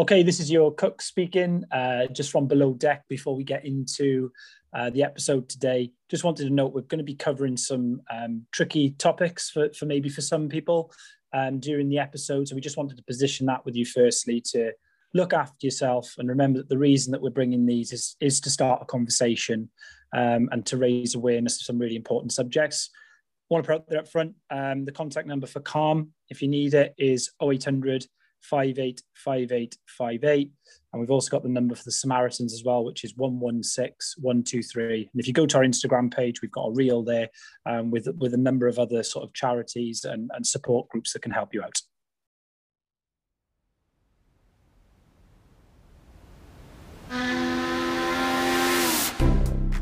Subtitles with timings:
[0.00, 4.30] Okay, this is your cook speaking, uh, just from below deck before we get into
[4.72, 5.90] uh, the episode today.
[6.08, 9.86] Just wanted to note we're going to be covering some um, tricky topics for, for
[9.86, 10.92] maybe for some people
[11.32, 12.46] um, during the episode.
[12.46, 14.70] So we just wanted to position that with you firstly to
[15.14, 18.50] look after yourself and remember that the reason that we're bringing these is, is to
[18.50, 19.68] start a conversation
[20.14, 22.90] um, and to raise awareness of some really important subjects.
[23.50, 26.74] Want to put there up front um, the contact number for Calm, if you need
[26.74, 28.06] it, is 0800
[28.50, 30.50] 585858.
[30.92, 35.10] And we've also got the number for the Samaritans as well, which is 116123.
[35.12, 37.28] And if you go to our Instagram page, we've got a reel there
[37.66, 41.22] um, with, with a number of other sort of charities and, and support groups that
[41.22, 41.80] can help you out.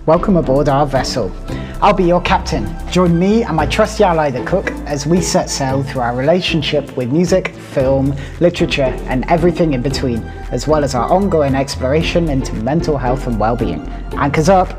[0.07, 1.33] Welcome aboard our vessel.
[1.83, 2.75] I'll be your captain.
[2.91, 6.97] Join me and my trusty ally, the cook, as we set sail through our relationship
[6.97, 12.55] with music, film, literature, and everything in between, as well as our ongoing exploration into
[12.55, 13.87] mental health and well-being.
[14.15, 14.71] Anchors up.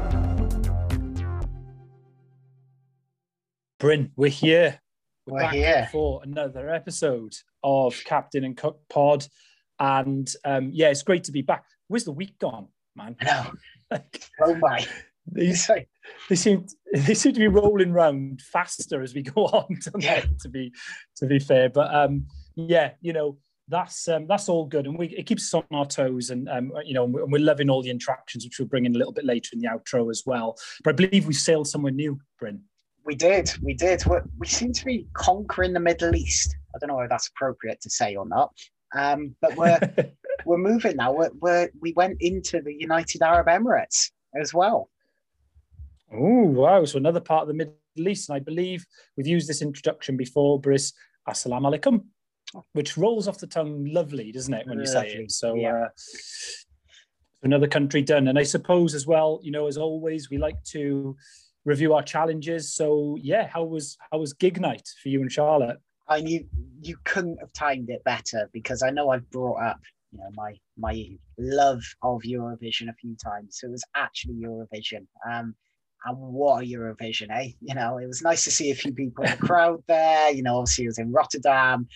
[3.79, 4.81] Bryn, we're here.
[5.27, 9.27] We're, we're here for another episode of Captain and Cook Pod,
[9.79, 11.63] and um, yeah, it's great to be back.
[11.89, 13.15] Where's the week gone, man?
[13.21, 13.51] I know.
[13.91, 14.83] like, oh my
[15.31, 15.69] these
[16.29, 19.77] they seem they seem to be rolling round faster as we go on.
[19.97, 20.25] Yeah.
[20.41, 20.73] To be
[21.17, 25.07] to be fair, but um, yeah, you know that's um, that's all good, and we
[25.07, 27.89] it keeps us on our toes, and um, you know, and we're loving all the
[27.89, 30.57] interactions, which we'll bring in a little bit later in the outro as well.
[30.83, 32.61] But I believe we sailed somewhere new, Bryn.
[33.05, 34.05] We did, we did.
[34.05, 36.55] we we seem to be conquering the Middle East.
[36.75, 38.53] I don't know if that's appropriate to say or not,
[38.95, 39.79] um, but we're
[40.45, 41.11] we're moving now.
[41.11, 44.89] We're, we're we went into the United Arab Emirates as well.
[46.13, 46.85] Oh, wow.
[46.85, 48.29] So another part of the Middle East.
[48.29, 50.93] And I believe we've used this introduction before, Briss.
[51.27, 52.03] Assalamu alaikum,
[52.73, 55.31] which rolls off the tongue lovely, doesn't it, when you say it?
[55.31, 55.73] So, yeah.
[55.73, 55.87] uh,
[57.43, 58.29] another country done.
[58.29, 61.15] And I suppose as well, you know, as always, we like to
[61.65, 62.73] review our challenges.
[62.73, 65.77] So, yeah, how was how was gig night for you and Charlotte?
[66.07, 66.45] I knew
[66.81, 69.79] you couldn't have timed it better because I know I've brought up
[70.11, 73.57] you know my my love of Eurovision a few times.
[73.59, 75.05] So it was actually Eurovision.
[75.29, 75.55] Um,
[76.05, 77.51] and what a Eurovision, eh?
[77.61, 80.31] You know, it was nice to see a few people in the crowd there.
[80.31, 81.87] You know, obviously it was in Rotterdam,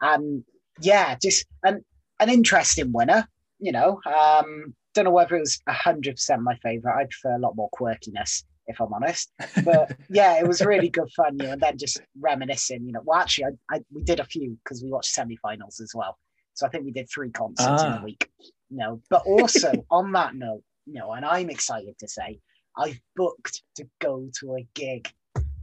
[0.00, 0.44] and
[0.80, 1.84] yeah, just an
[2.20, 3.28] an interesting winner.
[3.58, 6.94] You know, um, don't know whether it was hundred percent my favorite.
[6.94, 9.30] I prefer a lot more quirkiness, if I'm honest.
[9.64, 11.38] But yeah, it was really good fun.
[11.38, 12.86] You know, and then just reminiscing.
[12.86, 15.92] You know, well, actually, I, I we did a few because we watched semi-finals as
[15.94, 16.16] well.
[16.54, 17.86] So I think we did three concerts ah.
[17.86, 18.04] in a ah.
[18.04, 18.30] week.
[18.70, 22.40] You know, but also on that note, you know, and I'm excited to say
[22.78, 25.12] I've booked to go to a gig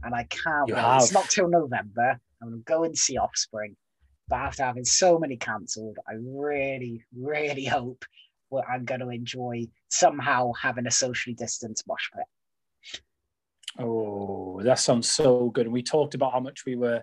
[0.02, 0.80] and I can't you wait.
[0.80, 1.02] Have.
[1.02, 2.20] It's not till November.
[2.42, 3.74] I'm going to go and see Offspring.
[4.28, 8.04] But after having so many cancelled, I really, really hope
[8.68, 13.00] I'm going to enjoy somehow having a socially distanced mosh pit.
[13.78, 15.66] Oh, that sounds so good.
[15.66, 17.02] And we talked about how much we were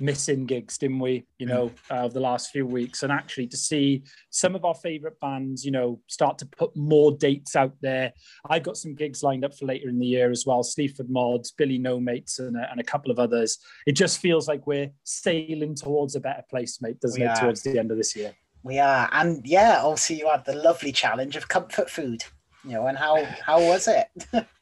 [0.00, 1.24] missing gigs, didn't we?
[1.38, 1.50] You mm.
[1.50, 5.18] know, uh, of the last few weeks, and actually to see some of our favorite
[5.20, 8.12] bands, you know, start to put more dates out there.
[8.48, 10.62] I've got some gigs lined up for later in the year as well.
[10.62, 13.58] Sleaford Mods, Billy No Mates, and a, and a couple of others.
[13.86, 17.30] It just feels like we're sailing towards a better place, mate, doesn't we it?
[17.30, 17.40] Are.
[17.40, 18.34] Towards the end of this year.
[18.62, 22.24] We are, and yeah, also you had the lovely challenge of comfort food.
[22.64, 24.08] You know, and how how was it?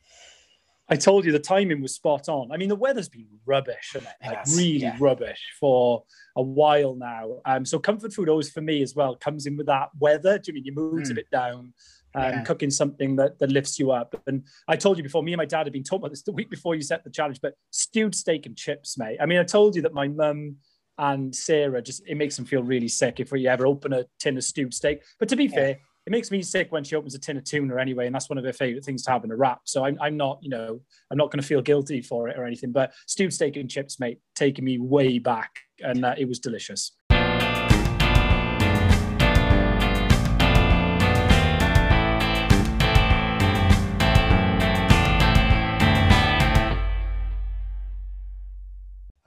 [0.89, 2.53] I told you the timing was spot on.
[2.53, 4.05] I mean, the weather's been rubbish, it?
[4.05, 4.97] like yes, really yeah.
[5.01, 6.05] rubbish for
[6.37, 7.41] a while now.
[7.45, 10.39] Um, so comfort food always for me as well comes in with that weather.
[10.39, 11.13] Do you mean your mood's mm.
[11.13, 11.73] a bit down?
[12.15, 12.43] Um, yeah.
[12.45, 14.19] cooking something that, that lifts you up.
[14.27, 16.33] And I told you before, me and my dad had been talking about this the
[16.33, 19.19] week before you set the challenge, but stewed steak and chips, mate.
[19.21, 20.57] I mean, I told you that my mum
[20.97, 24.39] and Sarah just, it makes them feel really sick if we ever open a tin
[24.39, 25.03] of stewed steak.
[25.19, 25.55] But to be yeah.
[25.55, 28.29] fair, it makes me sick when she opens a tin of tuna anyway, and that's
[28.29, 29.63] one of her favorite things to have in a wrap.
[29.65, 30.81] So I'm, I'm not, you know,
[31.11, 32.71] I'm not going to feel guilty for it or anything.
[32.71, 36.93] But stewed steak and chips, mate, taking me way back, and uh, it was delicious.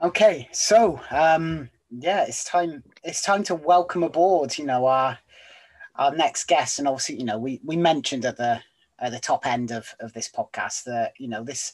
[0.02, 2.82] Okay, so um, yeah, it's time.
[3.04, 4.56] It's time to welcome aboard.
[4.56, 5.18] You know, our
[6.00, 8.60] our next guest, and obviously, you know, we we mentioned at the
[8.98, 11.72] at the top end of of this podcast that you know this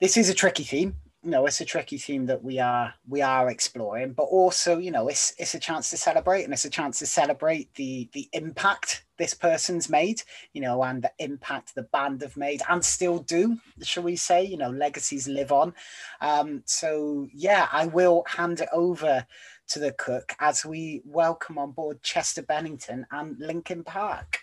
[0.00, 0.96] this is a tricky theme.
[1.22, 4.90] You know, it's a tricky theme that we are we are exploring, but also, you
[4.90, 8.28] know, it's it's a chance to celebrate, and it's a chance to celebrate the the
[8.32, 10.20] impact this person's made,
[10.52, 14.42] you know, and the impact the band have made and still do, shall we say?
[14.42, 15.74] You know, legacies live on.
[16.20, 19.24] Um, so yeah, I will hand it over
[19.72, 24.38] to the cook as we welcome on board Chester Bennington and Linkin Park.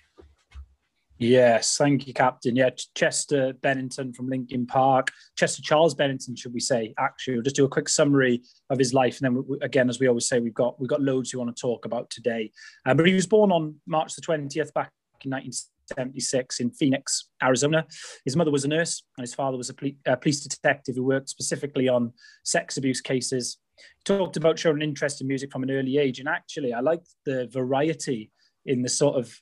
[1.20, 2.56] Yes, thank you, Captain.
[2.56, 6.96] Yeah, Chester Bennington from Linkin Park, Chester Charles Bennington, should we say?
[6.98, 8.42] Actually, we'll just do a quick summary
[8.72, 11.02] of his life, and then we, again, as we always say, we've got we've got
[11.02, 12.52] loads we want to talk about today.
[12.88, 14.92] Um, but he was born on March the twentieth, back
[15.24, 17.86] in 1976 in Phoenix, Arizona.
[18.26, 21.88] His mother was a nurse, and his father was a police detective who worked specifically
[21.88, 23.58] on sex abuse cases.
[24.06, 27.10] Talked about showing an interest in music from an early age, and actually, I liked
[27.26, 28.32] the variety
[28.66, 29.34] in the sort of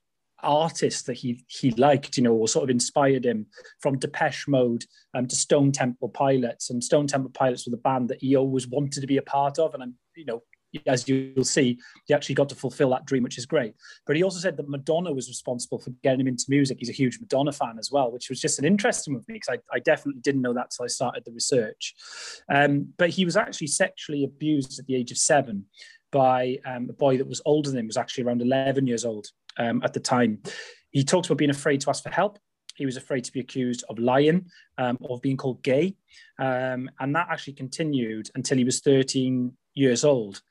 [0.43, 3.47] artists that he he liked, you know, or sort of inspired him
[3.81, 6.69] from Depeche Mode um, to Stone Temple Pilots.
[6.69, 9.59] And Stone Temple Pilots were the band that he always wanted to be a part
[9.59, 9.73] of.
[9.73, 10.43] And I'm, you know,
[10.85, 13.73] as you'll see, he actually got to fulfill that dream, which is great.
[14.05, 16.77] But he also said that Madonna was responsible for getting him into music.
[16.79, 19.57] He's a huge Madonna fan as well, which was just an interesting with me because
[19.71, 21.95] I, I, definitely didn't know that until I started the research.
[22.49, 25.65] Um, but he was actually sexually abused at the age of seven
[26.11, 29.27] by um, a boy that was older than him, was actually around 11 years old
[29.57, 30.41] um, at the time.
[30.91, 32.39] He talks about being afraid to ask for help.
[32.75, 34.45] He was afraid to be accused of lying
[34.77, 35.95] um, or being called gay.
[36.39, 40.41] Um, and that actually continued until he was 13 years old.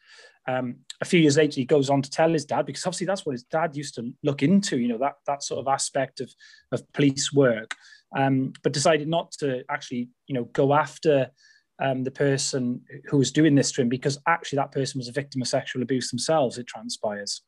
[0.48, 3.26] Um, a few years later, he goes on to tell his dad, because obviously that's
[3.26, 6.32] what his dad used to look into, you know, that, that sort of aspect of,
[6.72, 7.74] of police work,
[8.16, 11.30] um, but decided not to actually, you know, go after
[11.78, 15.12] um, the person who was doing this to him because actually that person was a
[15.12, 17.42] victim of sexual abuse themselves, it transpires.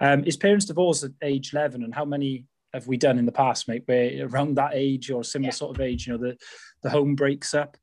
[0.00, 2.44] Um, his parents divorced at age 11, and how many
[2.74, 5.54] have we done in the past, mate, where around that age or similar yeah.
[5.54, 6.36] sort of age, you know, the,
[6.82, 7.76] the home breaks up?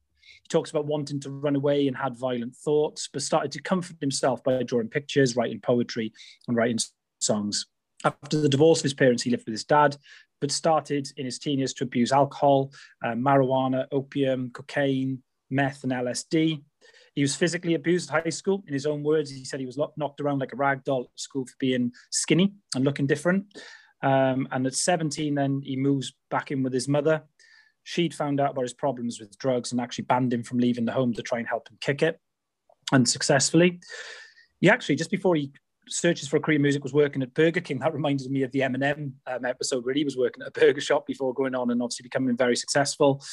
[0.44, 3.98] He talks about wanting to run away and had violent thoughts, but started to comfort
[4.00, 6.12] himself by drawing pictures, writing poetry,
[6.48, 6.80] and writing
[7.20, 7.66] songs.
[8.06, 9.96] After the divorce of his parents, he lived with his dad,
[10.42, 12.72] but started in his teen years to abuse alcohol,
[13.04, 16.62] uh, marijuana, opium, cocaine, meth, and LSD.
[17.16, 18.64] He was physically abused at high school.
[18.68, 21.20] In his own words, he said he was knocked around like a rag doll at
[21.20, 23.46] school for being skinny and looking different.
[24.02, 27.24] Um, and at 17, then he moves back in with his mother.
[27.84, 30.92] She'd found out about his problems with drugs and actually banned him from leaving the
[30.92, 32.20] home to try and help him kick it
[32.92, 33.80] unsuccessfully.
[34.62, 35.52] He actually, just before he
[35.90, 37.80] searches for Korean music was working at Burger King.
[37.80, 40.82] That reminded me of the Eminem um, episode where he was working at a burger
[40.82, 43.24] shop before going on and obviously becoming very successful.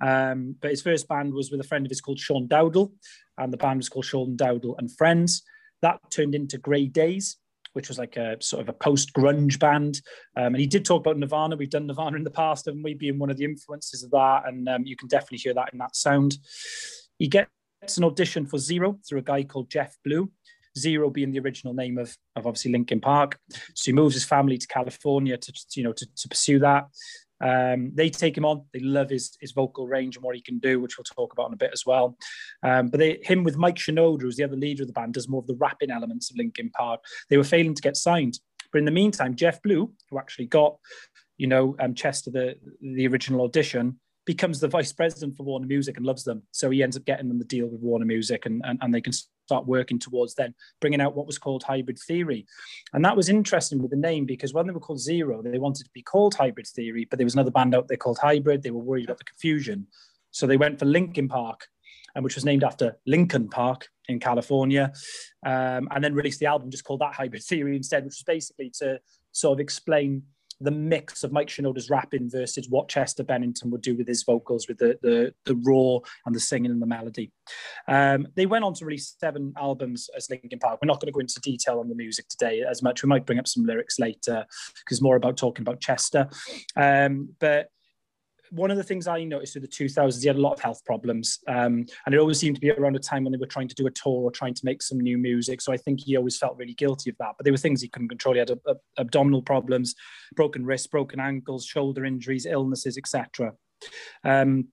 [0.00, 2.92] Um, but his first band was with a friend of his called Sean Dowdle,
[3.38, 5.42] and the band was called Sean Dowdle and Friends.
[5.80, 7.36] That turned into Grey Daze,
[7.72, 10.00] which was like a sort of a post grunge band.
[10.36, 11.56] Um, and he did talk about Nirvana.
[11.56, 14.42] We've done Nirvana in the past, and we being one of the influences of that.
[14.46, 16.36] And um, you can definitely hear that in that sound.
[17.18, 17.48] He gets
[17.96, 20.30] an audition for Xero through a guy called Jeff Blue,
[20.78, 23.38] Xero being the original name of, of obviously Linkin Park.
[23.74, 26.86] So he moves his family to California to, you know, to, to pursue that.
[27.42, 28.64] Um, they take him on.
[28.72, 31.48] They love his, his vocal range and what he can do, which we'll talk about
[31.48, 32.16] in a bit as well.
[32.62, 35.28] Um, but they, him with Mike Shinoda, who's the other leader of the band, does
[35.28, 37.00] more of the rapping elements of Linkin Park.
[37.28, 38.38] They were failing to get signed.
[38.70, 40.76] But in the meantime, Jeff Blue, who actually got,
[41.36, 45.96] you know, um, Chester the, the original audition, becomes the vice president for Warner Music
[45.96, 46.42] and loves them.
[46.52, 49.00] So he ends up getting them the deal with Warner Music and, and, and they
[49.00, 49.12] can
[49.46, 52.46] start working towards then bringing out what was called Hybrid Theory.
[52.92, 55.84] And that was interesting with the name because when they were called Xero, they wanted
[55.84, 58.62] to be called Hybrid Theory, but there was another band out there called Hybrid.
[58.62, 59.86] They were worried about the confusion.
[60.30, 61.68] So they went for Linkin Park,
[62.14, 64.92] and which was named after Lincoln Park in California,
[65.44, 68.70] um, and then released the album just called that Hybrid Theory instead, which was basically
[68.78, 68.98] to
[69.32, 70.22] sort of explain
[70.62, 74.68] the mix of Mike Shinoda's rapping versus what Chester Bennington would do with his vocals,
[74.68, 77.32] with the the, the raw and the singing and the melody.
[77.88, 80.80] Um, they went on to release seven albums as Linkin Park.
[80.80, 83.02] We're not going to go into detail on the music today as much.
[83.02, 84.46] We might bring up some lyrics later
[84.84, 86.28] because more about talking about Chester.
[86.76, 87.68] Um, but
[88.52, 90.84] one of the things I noticed through the 2000s, he had a lot of health
[90.84, 91.38] problems.
[91.48, 93.74] Um, and it always seemed to be around a time when they were trying to
[93.74, 95.62] do a tour or trying to make some new music.
[95.62, 97.32] So I think he always felt really guilty of that.
[97.38, 98.34] But there were things he couldn't control.
[98.34, 99.94] He had a, a, abdominal problems,
[100.36, 103.54] broken wrists, broken ankles, shoulder injuries, illnesses, etc.
[104.22, 104.68] Um,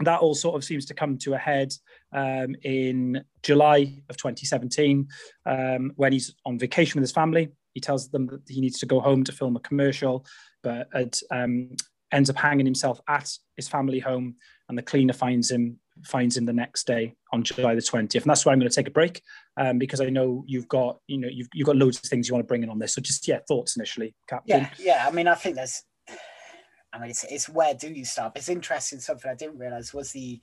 [0.00, 1.72] that all sort of seems to come to a head
[2.12, 5.08] um, in July of 2017
[5.46, 7.48] um, when he's on vacation with his family.
[7.74, 10.24] He tells them that he needs to go home to film a commercial,
[10.62, 11.70] but at um,
[12.14, 14.36] ends up hanging himself at his family home,
[14.68, 18.14] and the cleaner finds him finds him the next day on July the 20th.
[18.14, 19.22] And that's why I'm going to take a break
[19.56, 22.34] um, because I know you've got, you know, you've, you've got loads of things you
[22.34, 22.94] want to bring in on this.
[22.94, 24.62] So just, yeah, thoughts initially, Captain.
[24.62, 25.04] Yeah, yeah.
[25.06, 25.82] I mean, I think there's,
[26.92, 28.32] I mean, it's, it's where do you start?
[28.36, 28.98] It's interesting.
[28.98, 30.40] Something I didn't realize was the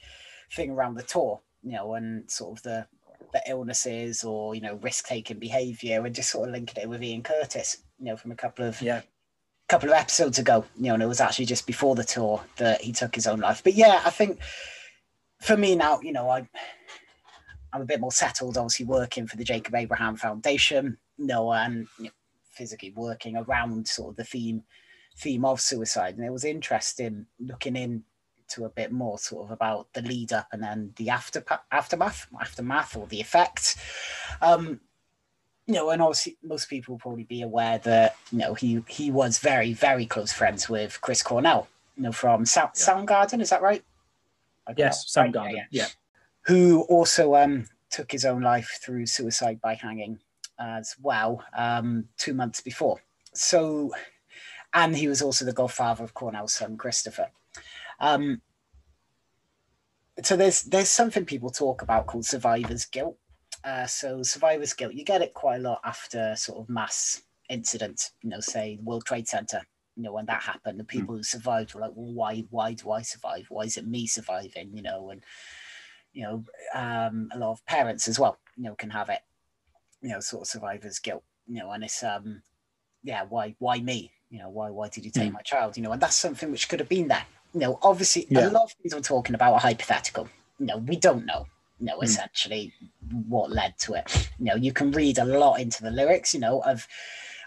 [0.54, 2.88] thing around the tour, you know, and sort of the,
[3.34, 7.04] the illnesses or, you know, risk taking behavior and just sort of linking it with
[7.04, 9.02] Ian Curtis, you know, from a couple of yeah
[9.72, 12.82] couple of episodes ago, you know, and it was actually just before the tour that
[12.82, 13.64] he took his own life.
[13.64, 14.40] But yeah, I think
[15.40, 16.46] for me now, you know, I
[17.72, 21.88] I'm a bit more settled, obviously working for the Jacob Abraham Foundation, you know, and
[21.98, 22.12] you know,
[22.52, 24.64] physically working around sort of the theme
[25.18, 26.18] theme of suicide.
[26.18, 28.04] And it was interesting looking in
[28.50, 32.28] to a bit more sort of about the lead up and then the after aftermath,
[32.42, 33.78] aftermath or the effects.
[34.42, 34.82] Um,
[35.68, 39.12] you know, and obviously most people will probably be aware that you know he he
[39.12, 42.86] was very very close friends with Chris Cornell, you know, from Sound, yeah.
[42.86, 43.42] Soundgarden.
[43.42, 43.84] Is that right?
[44.78, 45.36] Yes, Soundgarden.
[45.36, 45.88] Right, yeah, yeah.
[46.46, 50.20] Who also um, took his own life through suicide by hanging
[50.60, 53.00] as well um, two months before.
[53.34, 53.92] So,
[54.74, 57.30] and he was also the godfather of Cornell's son Christopher.
[58.00, 58.42] Um,
[60.24, 63.18] so there's there's something people talk about called survivor's guilt.
[63.64, 68.12] Uh, so survivor's guilt, you get it quite a lot after sort of mass incidents.
[68.22, 69.62] You know, say World Trade Center.
[69.96, 71.18] You know, when that happened, the people mm.
[71.18, 72.46] who survived were like, "Well, why?
[72.50, 73.46] Why do I survive?
[73.50, 75.24] Why is it me surviving?" You know, and
[76.14, 78.38] you know, um, a lot of parents as well.
[78.58, 79.20] You know, can have it.
[80.02, 81.24] You know, sort of survivor's guilt.
[81.48, 82.42] You know, and it's um,
[83.04, 83.56] yeah, why?
[83.60, 84.12] Why me?
[84.30, 84.70] You know, why?
[84.70, 85.34] Why did you take mm.
[85.34, 85.78] my child?
[85.78, 88.48] You know, and that's something which could have been there you know, obviously yeah.
[88.48, 90.30] a lot of things we're talking about are hypothetical.
[90.60, 91.48] You know, we don't know,
[91.82, 92.04] you know, mm.
[92.04, 92.72] essentially
[93.28, 94.30] what led to it.
[94.40, 96.88] You know, you can read a lot into the lyrics, you know, of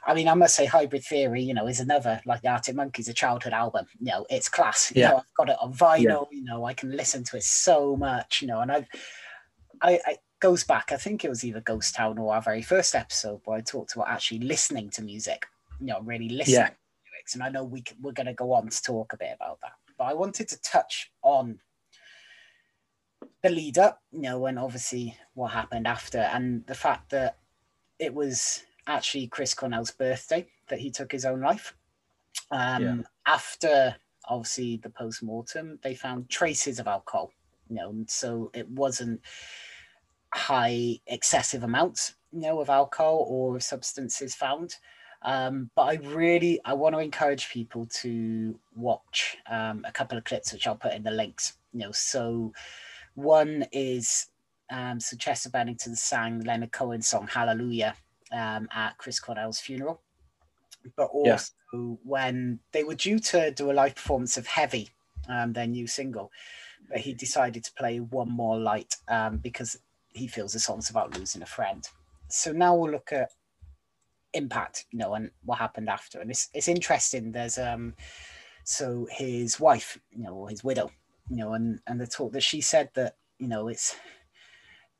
[0.07, 3.09] I mean, I must say Hybrid Theory, you know, is another like the Arctic Monkeys,
[3.09, 3.87] a childhood album.
[4.01, 4.93] You know, it's class.
[4.95, 5.11] You yeah.
[5.11, 6.39] know, I've got it on vinyl, yeah.
[6.39, 8.87] you know, I can listen to it so much, you know, and I've
[9.81, 12.95] I, I goes back, I think it was either Ghost Town or our very first
[12.95, 15.47] episode where I talked about actually listening to music,
[15.81, 16.69] you know, really listening yeah.
[16.69, 16.75] to
[17.13, 17.35] lyrics.
[17.35, 19.61] And I know we can, we're going to go on to talk a bit about
[19.63, 21.59] that but I wanted to touch on
[23.43, 27.39] the lead up, you know, and obviously what happened after, and the fact that
[27.99, 31.75] it was actually Chris Cornell's birthday that he took his own life.
[32.51, 32.97] Um, yeah.
[33.27, 33.97] After
[34.29, 37.33] obviously the post mortem, they found traces of alcohol,
[37.69, 39.21] you know, so it wasn't
[40.33, 44.77] high excessive amounts, you know, of alcohol or substances found.
[45.23, 50.25] Um, but I really I want to encourage people to watch um, a couple of
[50.25, 51.55] clips which I'll put in the links.
[51.73, 52.53] You know, so
[53.15, 54.27] one is
[54.71, 57.95] um, so Chester Bennington sang the Leonard Cohen's song Hallelujah
[58.33, 60.01] um, at Chris Cornell's funeral,
[60.97, 61.79] but also yeah.
[62.03, 64.91] when they were due to do a live performance of Heavy,
[65.29, 66.31] um, their new single,
[66.89, 69.79] but he decided to play One More Light um, because
[70.13, 71.87] he feels the song's about losing a friend.
[72.29, 73.31] So now we'll look at
[74.33, 76.21] impact, you know, and what happened after.
[76.21, 77.33] And it's it's interesting.
[77.33, 77.95] There's um,
[78.65, 80.91] so his wife, you know, or his widow,
[81.29, 83.97] you know, and and the talk that she said that you know it's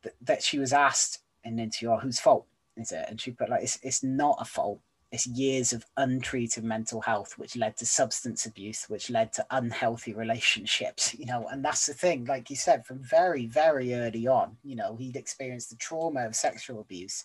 [0.03, 3.07] that, that she was asked in an interview, oh, whose fault is it?
[3.09, 4.81] And she put like it's it's not a fault.
[5.13, 10.13] It's years of untreated mental health, which led to substance abuse, which led to unhealthy
[10.13, 14.57] relationships, you know, and that's the thing, like you said, from very, very early on,
[14.65, 17.25] you know, he'd experienced the trauma of sexual abuse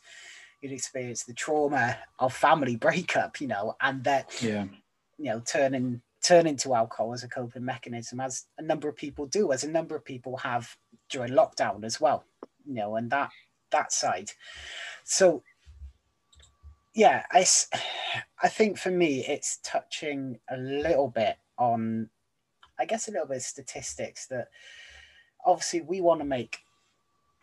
[0.61, 4.65] He'd experienced the trauma of family breakup, you know, and that, yeah,
[5.17, 9.25] you know, turning turn into alcohol as a coping mechanism, as a number of people
[9.25, 10.75] do, as a number of people have
[11.09, 12.25] during lockdown as well,
[12.65, 13.29] you know, and that
[13.71, 14.31] that side.
[15.03, 15.43] So,
[16.93, 17.45] yeah, I,
[18.43, 22.09] I think for me, it's touching a little bit on,
[22.79, 24.49] I guess, a little bit of statistics that
[25.45, 26.59] obviously we want to make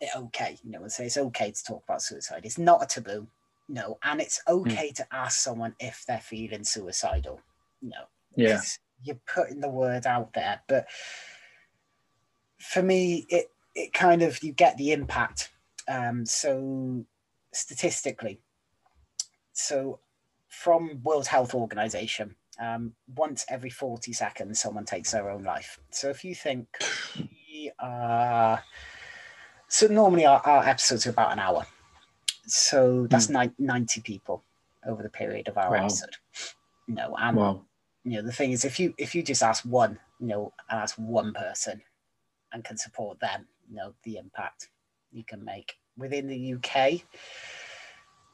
[0.00, 2.42] it okay, you know, and say it's okay to talk about suicide.
[2.44, 3.26] It's not a taboo,
[3.68, 4.60] no, and it's hmm.
[4.60, 4.94] okay mm.
[4.96, 7.40] to ask someone if they're feeling suicidal.
[7.82, 8.04] No,
[8.36, 8.60] yeah,
[9.02, 10.86] you're putting the word out there, but
[12.58, 15.50] for me, it it kind of you get the impact.
[15.88, 17.04] Um, so
[17.52, 18.40] statistically,
[19.52, 20.00] so
[20.48, 25.78] from World Health Organization, um, once every 40 seconds, someone takes their own life.
[25.90, 26.66] So if you think
[27.16, 28.62] we are
[29.68, 31.66] so normally our, our episodes are about an hour.
[32.46, 33.52] So that's mm.
[33.58, 34.44] 90 people
[34.86, 35.84] over the period of our wow.
[35.84, 36.16] episode.
[36.86, 37.62] No, and wow.
[38.06, 40.80] You know, the thing is if you if you just ask one, you know, and
[40.80, 41.82] ask one person
[42.52, 44.68] and can support them, you know, the impact
[45.12, 45.74] you can make.
[45.98, 47.02] Within the UK,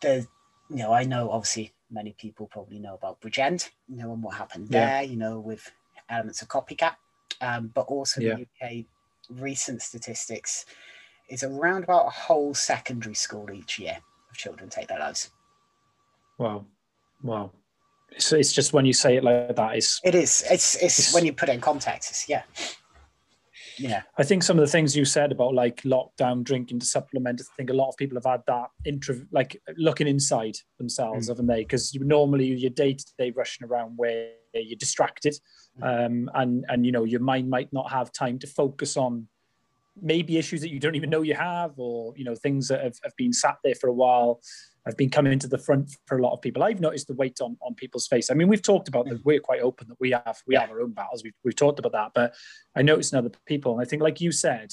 [0.03, 0.27] there's
[0.69, 4.37] you know, I know obviously many people probably know about Bridgend, you know, and what
[4.37, 4.87] happened yeah.
[4.87, 5.73] there, you know, with
[6.11, 6.97] elements of copycat.
[7.41, 8.37] Um, but also yeah.
[8.37, 8.85] the UK
[9.31, 10.67] recent statistics
[11.31, 13.97] is around about a whole secondary school each year
[14.31, 15.31] of children take their lives.
[16.37, 16.67] Wow,
[17.23, 17.53] wow.
[18.19, 20.45] So it's just when you say it like that, it's it is.
[20.51, 22.29] It's it's, it's when you put it in context.
[22.29, 22.43] Yeah,
[23.79, 24.03] yeah.
[24.19, 27.41] I think some of the things you said about like lockdown drinking to supplement.
[27.41, 31.31] I think a lot of people have had that intro, like looking inside themselves, mm.
[31.31, 31.63] haven't they?
[31.63, 35.35] Because normally your day to day rushing around where you're distracted,
[35.81, 36.07] mm.
[36.07, 39.29] um, and and you know your mind might not have time to focus on
[40.01, 42.99] maybe issues that you don't even know you have, or you know things that have,
[43.03, 44.41] have been sat there for a while
[44.87, 46.63] have been coming to the front for a lot of people.
[46.63, 48.31] I've noticed the weight on, on people's face.
[48.31, 49.25] I mean, we've talked about that.
[49.25, 51.23] We're quite open that we have we have our own battles.
[51.23, 52.35] We've, we've talked about that, but
[52.77, 54.73] I noticed in other people, and I think, like you said,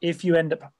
[0.00, 0.72] if you end up,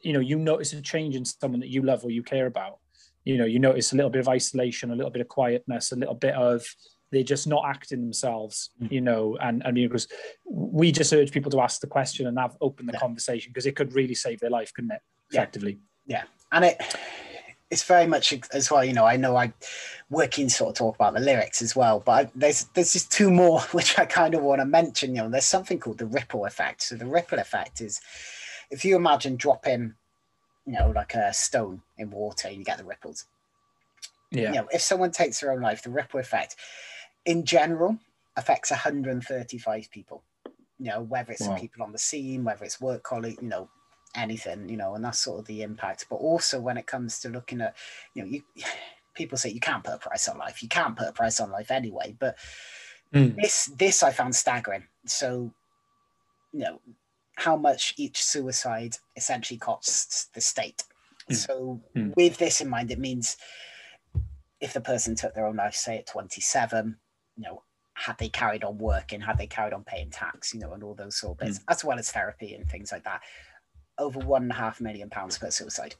[0.00, 2.78] you know, you notice a change in someone that you love or you care about,
[3.24, 5.96] you know, you notice a little bit of isolation, a little bit of quietness, a
[5.96, 6.64] little bit of
[7.14, 8.90] they're just not acting themselves, mm.
[8.90, 10.08] you know, and I mean, because
[10.44, 12.98] we just urge people to ask the question and have open the yeah.
[12.98, 15.00] conversation because it could really save their life, couldn't it?
[15.30, 15.78] Effectively.
[16.06, 16.18] Yeah.
[16.18, 16.24] yeah.
[16.52, 16.82] And it,
[17.70, 18.84] it's very much as well.
[18.84, 19.52] You know, I know I
[20.10, 23.30] working sort of talk about the lyrics as well, but I, there's there's just two
[23.30, 25.14] more which I kind of want to mention.
[25.14, 26.82] You know, there's something called the ripple effect.
[26.82, 28.00] So the ripple effect is
[28.70, 29.94] if you imagine dropping,
[30.66, 33.26] you know, like a stone in water, and you get the ripples.
[34.30, 34.48] Yeah.
[34.48, 36.56] You know, if someone takes their own life, the ripple effect,
[37.26, 37.98] in general,
[38.36, 40.22] affects 135 people.
[40.78, 41.56] You know, whether it's wow.
[41.56, 43.68] people on the scene, whether it's work colleagues you know,
[44.16, 46.06] anything, you know, and that's sort of the impact.
[46.10, 47.76] But also when it comes to looking at,
[48.14, 48.42] you know, you
[49.14, 50.62] people say you can't put a price on life.
[50.62, 52.16] You can't put a price on life anyway.
[52.18, 52.36] But
[53.14, 53.36] mm.
[53.40, 54.84] this this I found staggering.
[55.06, 55.52] So,
[56.52, 56.80] you know,
[57.36, 60.82] how much each suicide essentially costs the state.
[61.30, 61.36] Mm.
[61.36, 62.14] So mm.
[62.16, 63.36] with this in mind, it means
[64.60, 66.96] if the person took their own life, say at 27,
[67.36, 67.62] you know,
[67.94, 70.94] had they carried on working, had they carried on paying tax, you know, and all
[70.94, 71.64] those sort of bits, mm.
[71.68, 73.22] as well as therapy and things like that,
[73.98, 75.94] over one and a half million pounds per suicide.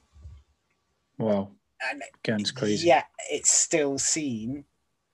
[1.17, 1.51] Wow.
[1.89, 2.87] And again, it's crazy.
[2.87, 4.65] Yeah, it's still seen.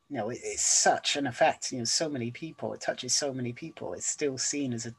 [0.10, 1.72] You know, it, it's such an effect.
[1.72, 2.74] You know, so many people.
[2.74, 3.94] It touches so many people.
[3.94, 4.94] It's still seen as a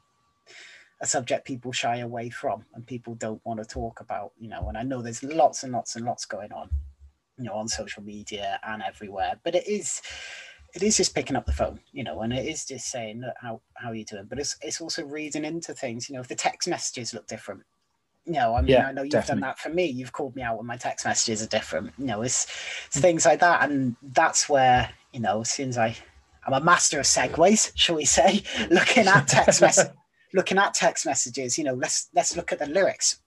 [1.01, 4.31] a subject people shy away from and people don't want to talk about.
[4.39, 6.69] You know, and I know there's lots and lots and lots going on.
[7.37, 10.01] You know, on social media and everywhere, but it is
[10.73, 13.35] it is just picking up the phone, you know, and it is just saying, look,
[13.39, 14.25] how how are you doing?
[14.27, 17.61] But it's it's also reading into things, you know, if the text messages look different,
[18.25, 19.41] you know, I mean, yeah, I know you've definitely.
[19.41, 19.85] done that for me.
[19.85, 21.91] You've called me out when my text messages are different.
[21.97, 22.45] You know, it's,
[22.87, 23.01] it's mm.
[23.01, 25.95] things like that, and that's where you know, as soon as I,
[26.45, 29.79] I'm a master of segues, shall we say, looking at text mess,
[30.33, 31.57] looking at text messages.
[31.57, 33.19] You know, let's let's look at the lyrics.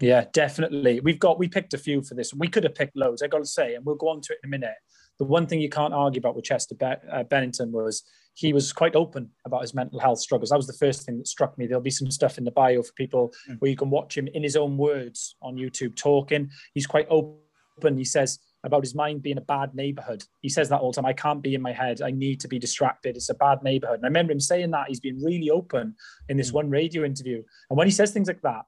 [0.00, 1.00] Yeah, definitely.
[1.00, 2.32] We've got we picked a few for this.
[2.32, 3.22] We could have picked loads.
[3.22, 4.76] I got to say, and we'll go on to it in a minute.
[5.18, 8.02] The one thing you can't argue about with Chester uh, Bennington was
[8.34, 10.50] he was quite open about his mental health struggles.
[10.50, 11.66] That was the first thing that struck me.
[11.66, 13.56] There'll be some stuff in the bio for people mm.
[13.58, 16.50] where you can watch him in his own words on YouTube talking.
[16.74, 17.96] He's quite open.
[17.96, 20.24] He says about his mind being a bad neighborhood.
[20.40, 21.06] He says that all the time.
[21.06, 22.00] I can't be in my head.
[22.00, 23.16] I need to be distracted.
[23.16, 23.96] It's a bad neighborhood.
[23.96, 24.88] And I remember him saying that.
[24.88, 25.94] He's been really open
[26.28, 26.54] in this mm.
[26.54, 27.42] one radio interview.
[27.68, 28.62] And when he says things like that,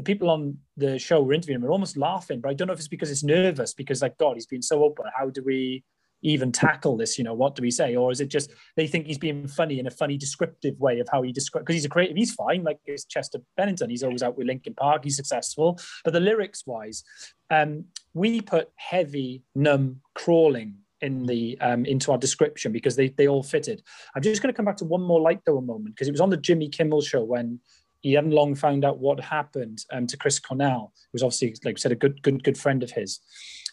[0.00, 2.72] the people on the show were interviewing him are almost laughing, but I don't know
[2.72, 5.04] if it's because it's nervous because like God, he's been so open.
[5.14, 5.84] How do we
[6.22, 7.18] even tackle this?
[7.18, 7.96] You know, what do we say?
[7.96, 11.08] Or is it just they think he's being funny in a funny, descriptive way of
[11.12, 11.64] how he describes?
[11.64, 12.64] Because he's a creative, he's fine.
[12.64, 15.78] Like it's Chester Bennington, he's always out with Linkin Park, he's successful.
[16.02, 17.04] But the lyrics wise,
[17.50, 17.84] um,
[18.14, 23.42] we put heavy, numb, crawling in the um, into our description because they they all
[23.42, 23.82] fitted.
[24.14, 26.12] I'm just going to come back to one more light though a moment because it
[26.12, 27.60] was on the Jimmy Kimmel show when
[28.00, 31.76] he hadn't long found out what happened um, to Chris Cornell, who was obviously, like
[31.76, 33.20] I said, a good good good friend of his.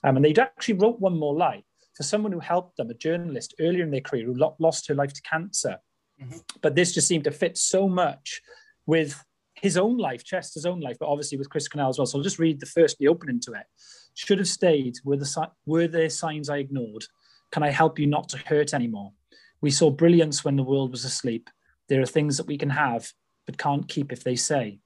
[0.04, 3.56] Um, and they'd actually wrote one more light for someone who helped them, a journalist
[3.60, 5.78] earlier in their career who lost her life to cancer.
[6.22, 6.38] Mm-hmm.
[6.62, 8.42] But this just seemed to fit so much
[8.86, 9.24] with
[9.56, 12.06] his own life, Chester's own life, but obviously with Chris Cornell as well.
[12.06, 13.66] So I'll just read the first, the opening to it.
[14.14, 14.96] Should have stayed.
[15.04, 17.06] Were, the, were there signs I ignored?
[17.52, 19.14] Can I help you not to hurt anymore?
[19.62, 21.50] We saw brilliance when the world was asleep.
[21.90, 23.12] There are things that we can have,
[23.48, 24.80] but can't keep if they say.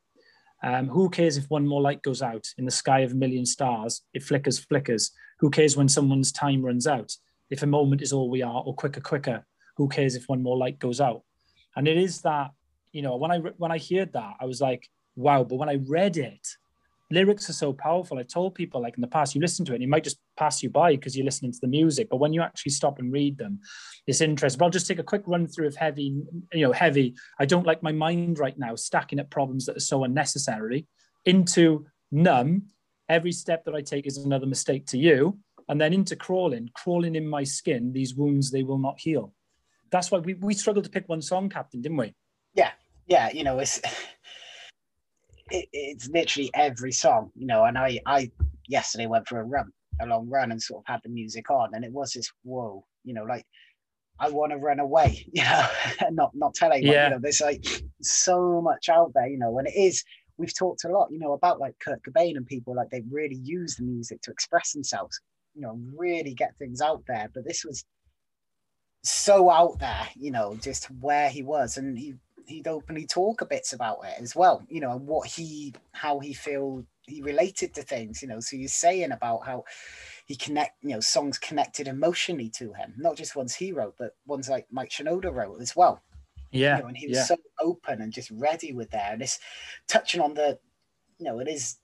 [0.63, 3.45] Um, who cares if one more light goes out in the sky of a million
[3.45, 4.03] stars?
[4.13, 5.11] It flickers, flickers.
[5.39, 7.11] Who cares when someone's time runs out?
[7.49, 9.45] If a moment is all we are, or quicker, quicker,
[9.75, 11.23] who cares if one more light goes out?
[11.75, 12.51] And it is that,
[12.91, 15.43] you know, when I when I heard that, I was like, wow.
[15.43, 16.47] But when I read it,
[17.11, 18.17] lyrics are so powerful.
[18.17, 20.19] I've told people like in the past, you listen to it, and it might just
[20.37, 22.09] pass you by because you're listening to the music.
[22.09, 23.59] But when you actually stop and read them,
[24.07, 24.57] it's interesting.
[24.57, 26.21] But I'll just take a quick run through of heavy,
[26.53, 27.15] you know, heavy.
[27.39, 30.87] I don't like my mind right now stacking up problems that are so unnecessary
[31.25, 32.63] into numb
[33.09, 35.37] every step that I take is another mistake to you.
[35.69, 39.33] And then into crawling, crawling in my skin, these wounds, they will not heal.
[39.91, 42.13] That's why we, we struggled to pick one song, Captain, didn't we?
[42.53, 42.71] Yeah.
[43.07, 43.31] Yeah.
[43.31, 43.81] You know, it's,
[45.51, 48.31] it, it's literally every song, you know, and I, I
[48.67, 51.73] yesterday went for a run, a long run and sort of had the music on
[51.73, 53.45] and it was this, whoa, you know, like
[54.19, 55.67] I want to run away, you know,
[56.11, 57.05] not, not telling, yeah.
[57.05, 57.65] you know, there's like
[58.01, 60.03] so much out there, you know, and it is,
[60.37, 63.39] we've talked a lot, you know, about like Kurt Cobain and people like they really
[63.43, 65.19] use the music to express themselves,
[65.53, 67.29] you know, really get things out there.
[67.33, 67.85] But this was
[69.03, 72.15] so out there, you know, just where he was, and he
[72.51, 76.19] he'd openly talk a bit about it as well, you know, and what he how
[76.19, 78.39] he feel he related to things, you know.
[78.39, 79.63] So he's saying about how
[80.25, 84.15] he connect, you know, songs connected emotionally to him, not just ones he wrote, but
[84.25, 86.01] ones like Mike Shinoda wrote as well.
[86.51, 86.77] Yeah.
[86.77, 87.23] You know, and he was yeah.
[87.23, 89.11] so open and just ready with there.
[89.11, 89.39] And it's
[89.87, 90.59] touching on the,
[91.17, 91.77] you know, it is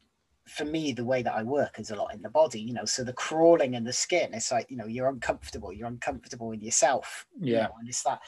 [0.45, 2.85] for me the way that I work is a lot in the body, you know.
[2.85, 6.61] So the crawling in the skin, it's like, you know, you're uncomfortable, you're uncomfortable in
[6.61, 7.25] yourself.
[7.39, 7.55] Yeah.
[7.55, 8.21] You know, and it's that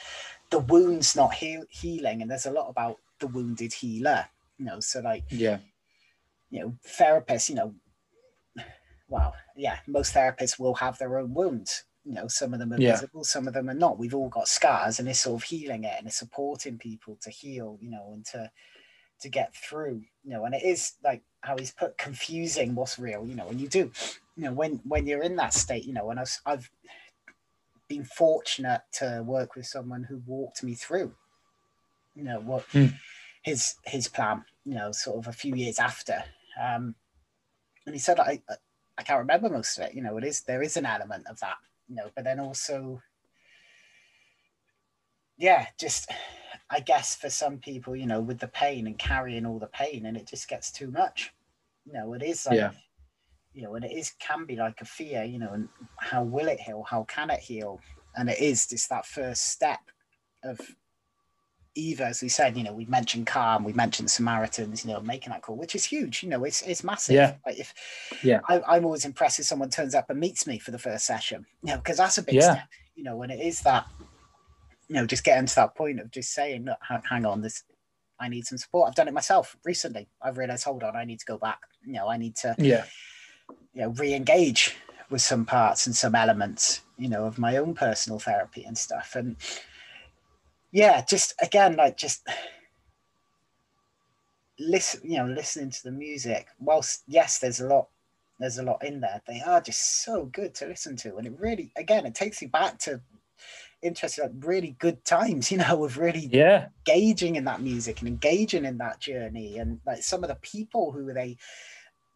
[0.50, 2.22] the wound's not heal- healing.
[2.22, 4.26] And there's a lot about the wounded healer,
[4.58, 4.80] you know.
[4.80, 5.60] So like yeah,
[6.50, 7.76] you know, therapists, you know,
[9.08, 12.78] well, yeah, most therapists will have their own wounds you know some of them are
[12.78, 12.92] Yeah.
[12.92, 15.84] visible some of them are not we've all got scars and it's sort of healing
[15.84, 18.50] it and it's supporting people to heal you know and to
[19.20, 23.26] to get through you know and it is like how he's put confusing what's real
[23.26, 23.92] you know and you do
[24.36, 26.72] you know when when you're in that state you know and I've, I've
[27.90, 31.16] been fortunate to work with someone who walked me through
[32.16, 32.88] you know what Hmm.
[33.44, 36.24] his his plan you know sort of a few years after
[36.62, 36.96] um
[37.86, 38.42] and he said I,
[38.98, 41.40] I can't remember most of it you know it is there is an element of
[41.40, 43.02] that you know but then also
[45.38, 46.12] yeah just
[46.70, 50.06] i guess for some people you know with the pain and carrying all the pain
[50.06, 51.34] and it just gets too much
[51.86, 52.72] you know it is like Yeah.
[53.54, 56.48] You know and it is can be like a fear you know and how will
[56.48, 57.80] it heal how can it heal
[58.16, 59.80] and it is just that first step
[60.44, 60.60] of
[61.76, 65.32] either, as we said, you know, we've mentioned Calm, we've mentioned Samaritans, you know, making
[65.32, 66.24] that call, which is huge.
[66.24, 67.16] You know, it's it's massive.
[67.16, 67.36] Yeah.
[67.46, 67.74] Like if
[68.24, 68.42] Yeah.
[68.50, 71.46] I, I'm always impressed if someone turns up and meets me for the first session,
[71.64, 72.54] you know, because that's a big Yeah.
[72.54, 73.86] step, you know, when it is that,
[74.88, 77.64] you know, just getting to that point of just saying, look, hang on, this,
[78.20, 78.90] I need some support.
[78.90, 80.10] I've done it myself recently.
[80.22, 81.60] I've realized, hold on, I need to go back.
[81.86, 82.86] You know, I need to, yeah,
[83.74, 84.76] you know, re-engage
[85.10, 89.16] with some parts and some elements, you know, of my own personal therapy and stuff.
[89.16, 89.36] And
[90.72, 92.28] yeah, just again, like just
[94.60, 96.48] listen, you know, listening to the music.
[96.60, 97.88] Whilst yes, there's a lot,
[98.40, 99.22] there's a lot in there.
[99.28, 102.50] They are just so good to listen to, and it really, again, it takes you
[102.50, 103.02] back to
[103.82, 108.08] interesting, like really good times, you know, of really yeah, engaging in that music and
[108.08, 111.38] engaging in that journey, and like some of the people who they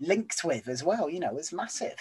[0.04, 1.10] linked with as well.
[1.10, 1.96] You know, it's massive.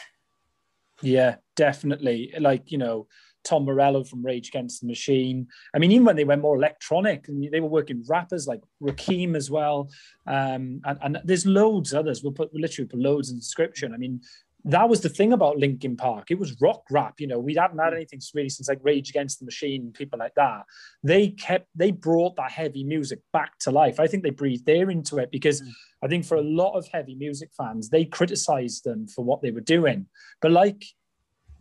[1.02, 2.32] yeah, definitely.
[2.38, 3.06] Like you know,
[3.44, 5.48] Tom Morello from Rage Against the Machine.
[5.74, 9.36] I mean, even when they went more electronic, and they were working rappers like Rakim
[9.36, 9.90] as well,
[10.26, 12.22] um, and, and there's loads others.
[12.22, 13.94] We'll put we'll literally put loads in the description.
[13.94, 14.20] I mean,
[14.64, 16.30] that was the thing about Linkin Park.
[16.30, 17.14] It was rock rap.
[17.18, 20.34] You know, we hadn't had anything really since like Rage Against the Machine, people like
[20.36, 20.62] that.
[21.02, 23.98] They kept they brought that heavy music back to life.
[23.98, 25.72] I think they breathed air into it because Mm.
[26.02, 29.50] I think for a lot of heavy music fans, they criticized them for what they
[29.50, 30.06] were doing.
[30.40, 30.84] But like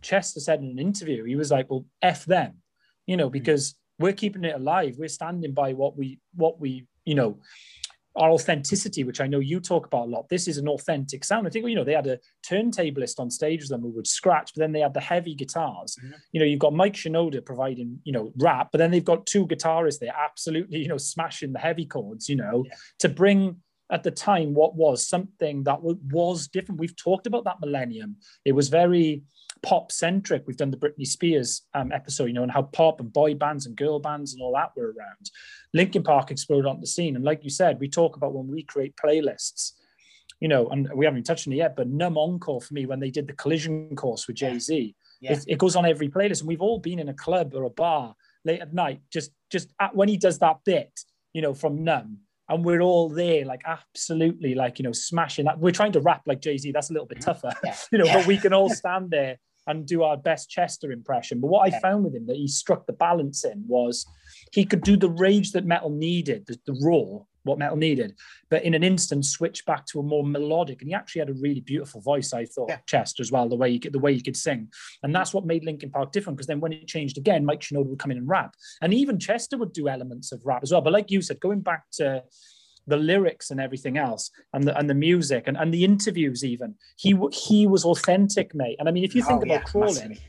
[0.02, 2.62] Chester said in an interview, he was like, "Well, f them,"
[3.06, 4.96] you know, because we're keeping it alive.
[4.98, 7.40] We're standing by what we what we you know
[8.16, 10.28] our authenticity, which I know you talk about a lot.
[10.30, 11.48] This is an authentic sound.
[11.48, 12.20] I think you know they had a
[12.50, 15.96] turntablist on stage with them who would scratch, but then they had the heavy guitars.
[16.04, 16.14] Mhm.
[16.34, 19.48] You know, you've got Mike Shinoda providing you know rap, but then they've got two
[19.48, 22.28] guitarists there absolutely you know smashing the heavy chords.
[22.28, 22.74] You know, Yeah.
[23.00, 26.80] to bring at the time what was something that was different.
[26.80, 28.16] We've talked about that millennium.
[28.46, 29.24] It was very
[29.64, 30.44] pop centric.
[30.48, 33.66] We've done the Britney Spears um, episode, you know, and how pop and boy bands
[33.66, 35.30] and girl bands and all that were around.
[35.74, 37.16] Linkin Park exploded onto the scene.
[37.16, 39.74] And like you said, we talk about when we create playlists,
[40.40, 42.86] you know, and we haven't even touched on it yet, but Numb Encore for me,
[42.86, 45.34] when they did the collision course with Jay Z, Yeah.
[45.34, 46.40] it, it goes on every playlist.
[46.42, 49.70] And we've all been in a club or a bar late at night, just just
[49.80, 51.00] at, when he does that bit,
[51.34, 52.18] you know, from Numb.
[52.50, 55.60] And we're all there, like absolutely, like you know, smashing that.
[55.60, 56.72] We're trying to rap like Jay Z.
[56.72, 57.76] That's a little bit tougher, Yeah.
[57.92, 58.06] you know.
[58.06, 58.18] Yeah.
[58.18, 61.40] But we can all stand there and do our best Chester impression.
[61.40, 64.06] But what I found with him that he struck the balance in was
[64.52, 68.16] he could do the rage that metal needed, the, the raw, what metal needed,
[68.50, 70.82] but in an instant switch back to a more melodic.
[70.82, 72.78] And he actually had a really beautiful voice, I thought, Yeah.
[72.86, 74.70] Chester as well, the way he could, the way he could sing.
[75.04, 76.38] And that's what made Linkin Park different.
[76.38, 79.20] Because then when it changed again, Mike Shinoda would come in and rap, and even
[79.20, 80.82] Chester would do elements of rap as well.
[80.82, 82.24] But like you said, going back to
[82.88, 86.74] the lyrics and everything else and the and the music and, and the interviews even
[86.98, 90.10] he he was authentic mate and i mean if you think Oh, about yeah, crawling
[90.10, 90.20] massively.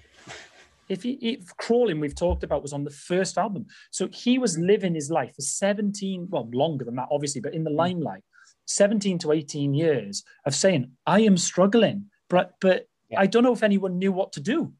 [0.88, 4.58] if he if crawling we've talked about was on the first album so he was
[4.58, 7.76] living his life for 17 well longer than that obviously but in the Mm.
[7.76, 8.24] limelight
[8.66, 13.20] 17 to 18 years of saying i am struggling but but Yeah.
[13.20, 14.72] i don't know if anyone knew what to do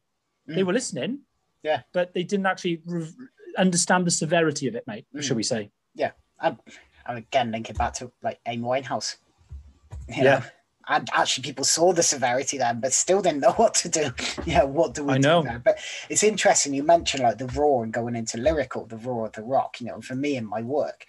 [0.47, 0.67] they Mm.
[0.67, 1.19] were listening
[1.63, 1.81] Yeah.
[1.93, 3.07] but they didn't actually re-
[3.57, 5.23] understand the severity of it mate Mm.
[5.23, 5.71] shall we say
[6.39, 6.57] I'm,
[7.05, 9.17] I'm again linking back to like Amy Winehouse.
[10.07, 10.39] You Yeah.
[10.39, 10.43] know?
[10.85, 14.11] And actually, people saw the severity then, but still didn't know what to do.
[14.45, 15.41] Yeah, what do we I do know.
[15.41, 15.57] now?
[15.63, 16.73] But it's interesting.
[16.73, 19.79] You mentioned like the raw and going into lyrical, the raw of the rock.
[19.79, 21.05] You know, for me in my work,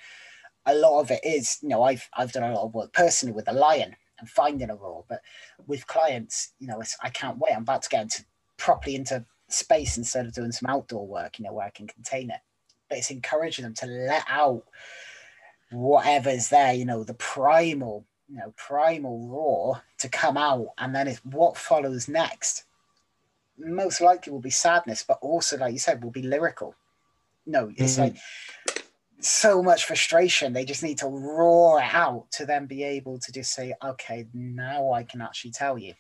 [0.67, 3.33] a lot of it is, you know, I've I've done a lot of work personally
[3.33, 5.21] with the lion and finding a roar, but
[5.67, 7.53] with clients, you know, I can't wait.
[7.55, 8.25] I'm about to get into
[8.57, 12.31] properly into space instead of doing some outdoor work, you know, where I can contain
[12.31, 12.41] it.
[12.89, 14.63] But it's encouraging them to let out
[15.71, 21.09] whatever's there, you know, the primal, you know, primal roar to come out, and then
[21.09, 22.65] it's what follows next.
[23.59, 26.75] Most likely will be sadness, but also, like you said, will be lyrical.
[27.47, 28.03] No, it's mm-hmm.
[28.03, 28.17] like
[29.21, 30.53] so much frustration.
[30.53, 34.27] They just need to roar it out to then be able to just say, okay,
[34.33, 35.95] now I can actually tell you.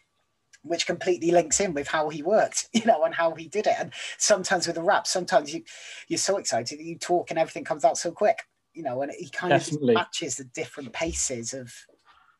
[0.62, 3.76] Which completely links in with how he worked, you know, and how he did it.
[3.78, 5.62] And sometimes with a rap, sometimes you
[6.08, 8.38] you're so excited that you talk and everything comes out so quick,
[8.74, 9.94] you know, and he kind Definitely.
[9.94, 11.72] of matches the different paces of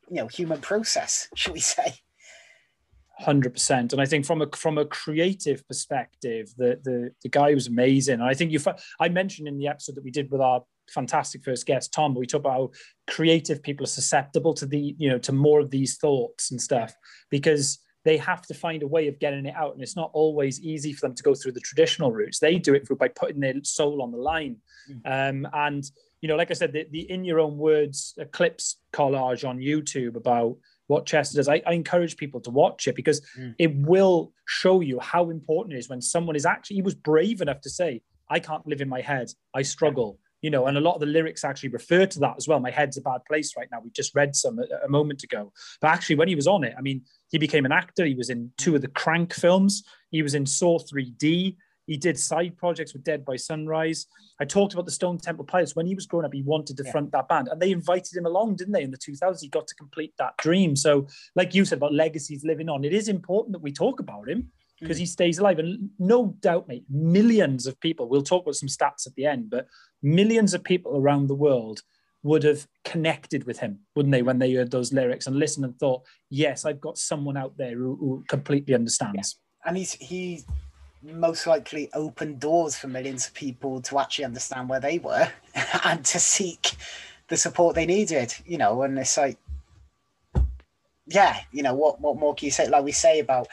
[0.09, 1.95] you know human process, should we say?
[3.19, 7.53] Hundred percent, and I think from a from a creative perspective, the the the guy
[7.53, 8.15] was amazing.
[8.15, 8.59] And I think you,
[8.99, 12.25] I mentioned in the episode that we did with our fantastic first guest, Tom, we
[12.25, 12.71] talk about how
[13.07, 16.93] creative people are susceptible to the, you know, to more of these thoughts and stuff
[17.29, 19.73] because they have to find a way of getting it out.
[19.73, 22.39] And it's not always easy for them to go through the traditional routes.
[22.39, 24.57] They do it through by putting their soul on the line.
[24.89, 25.29] Mm.
[25.45, 25.83] Um, and,
[26.25, 30.15] you know, like I said, the, the in your own words clips collage on YouTube
[30.15, 30.57] about
[30.87, 33.53] what Chester does, I, I encourage people to watch it because mm.
[33.59, 37.41] it will show you how important it is when someone is actually, he was brave
[37.41, 39.27] enough to say, I can't live in my head.
[39.53, 42.47] I struggle you know, and a lot of the lyrics actually refer to that as
[42.47, 42.59] well.
[42.59, 43.79] My head's a bad place right now.
[43.83, 46.75] We just read some a, a, moment ago, but actually, when he was on it,
[46.77, 48.05] I mean, he became an actor.
[48.05, 49.83] He was in two of the Crank films.
[50.11, 51.55] He was in Saw 3D.
[51.85, 54.07] He did side projects with Dead by Sunrise.
[54.39, 55.75] I talked about the Stone Temple Pilots.
[55.75, 56.91] When he was growing up, he wanted to yeah.
[56.91, 58.83] front that band, and they invited him along, didn't they?
[58.83, 60.75] In the 2000s, he got to complete that dream.
[60.75, 64.27] So, like you said about legacies living on, it is important that we talk about
[64.27, 65.01] him because mm.
[65.01, 65.59] he stays alive.
[65.59, 69.49] And no doubt, mate, millions of people, we'll talk about some stats at the end,
[69.49, 69.67] but
[70.01, 71.81] millions of people around the world
[72.23, 75.77] would have connected with him, wouldn't they, when they heard those lyrics and listened and
[75.77, 79.37] thought, yes, I've got someone out there who, who completely understands.
[79.37, 79.69] Yeah.
[79.69, 80.43] And he's he
[81.13, 85.31] most likely opened doors for millions of people to actually understand where they were
[85.83, 86.71] and to seek
[87.27, 89.37] the support they needed, you know, and it's like
[91.07, 92.67] yeah, you know, what what more can you say?
[92.67, 93.47] Like we say about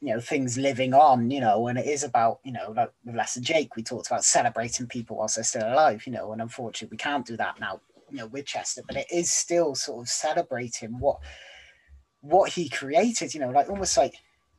[0.00, 3.14] you know things living on you know and it is about you know like with
[3.14, 6.42] Les and Jake we talked about celebrating people whilst they're still alive you know and
[6.42, 10.02] unfortunately we can't do that now you know with Chester but it is still sort
[10.02, 11.18] of celebrating what
[12.20, 14.14] what he created you know like almost like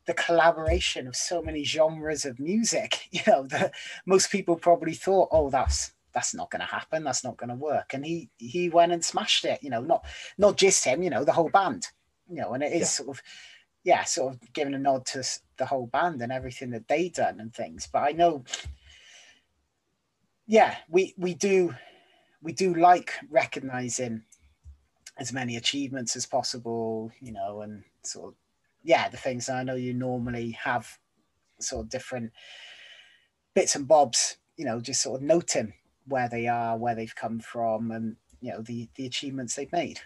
[0.08, 3.72] the collaboration of so many genres of music you know that
[4.06, 7.54] most people probably thought oh that's that's not going to happen that's not going to
[7.54, 10.04] work and he he went and smashed it you know not
[10.36, 11.86] not just him you know the whole band
[12.28, 12.86] you know and it is yeah.
[12.86, 13.22] sort of
[13.88, 15.24] yeah, sort of giving a nod to
[15.56, 17.88] the whole band and everything that they done and things.
[17.90, 18.44] But I know,
[20.46, 21.74] yeah, we we do
[22.42, 24.24] we do like recognizing
[25.16, 28.34] as many achievements as possible, you know, and sort of
[28.82, 30.98] yeah, the things I know you normally have
[31.60, 32.32] sort of different
[33.54, 35.72] bits and bobs, you know, just sort of noting
[36.06, 40.00] where they are, where they've come from, and you know the the achievements they've made.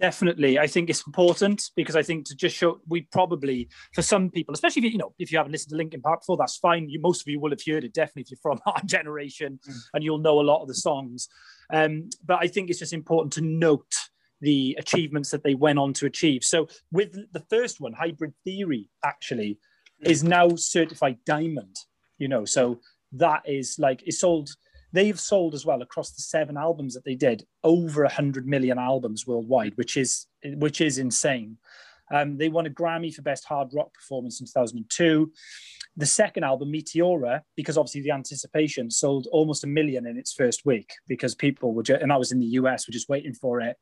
[0.00, 4.30] Definitely, I think it's important because I think to just show we probably for some
[4.30, 6.56] people, especially if you, you know if you haven't listened to Linkin Park before, that's
[6.56, 6.88] fine.
[6.88, 9.76] You, most of you will have heard it definitely if you're from our generation, mm.
[9.92, 11.28] and you'll know a lot of the songs.
[11.72, 13.94] Um, but I think it's just important to note
[14.40, 16.44] the achievements that they went on to achieve.
[16.44, 19.58] So with the first one, Hybrid Theory actually
[20.02, 21.76] is now certified diamond.
[22.18, 22.80] You know, so
[23.12, 24.50] that is like it sold
[24.92, 29.26] they've sold as well across the seven albums that they did over 100 million albums
[29.26, 30.26] worldwide which is
[30.56, 31.56] which is insane
[32.12, 35.30] um, they won a grammy for best hard rock performance in 2002
[35.96, 40.64] the second album meteora because obviously the anticipation sold almost a million in its first
[40.64, 43.60] week because people were just, and I was in the us were just waiting for
[43.60, 43.76] it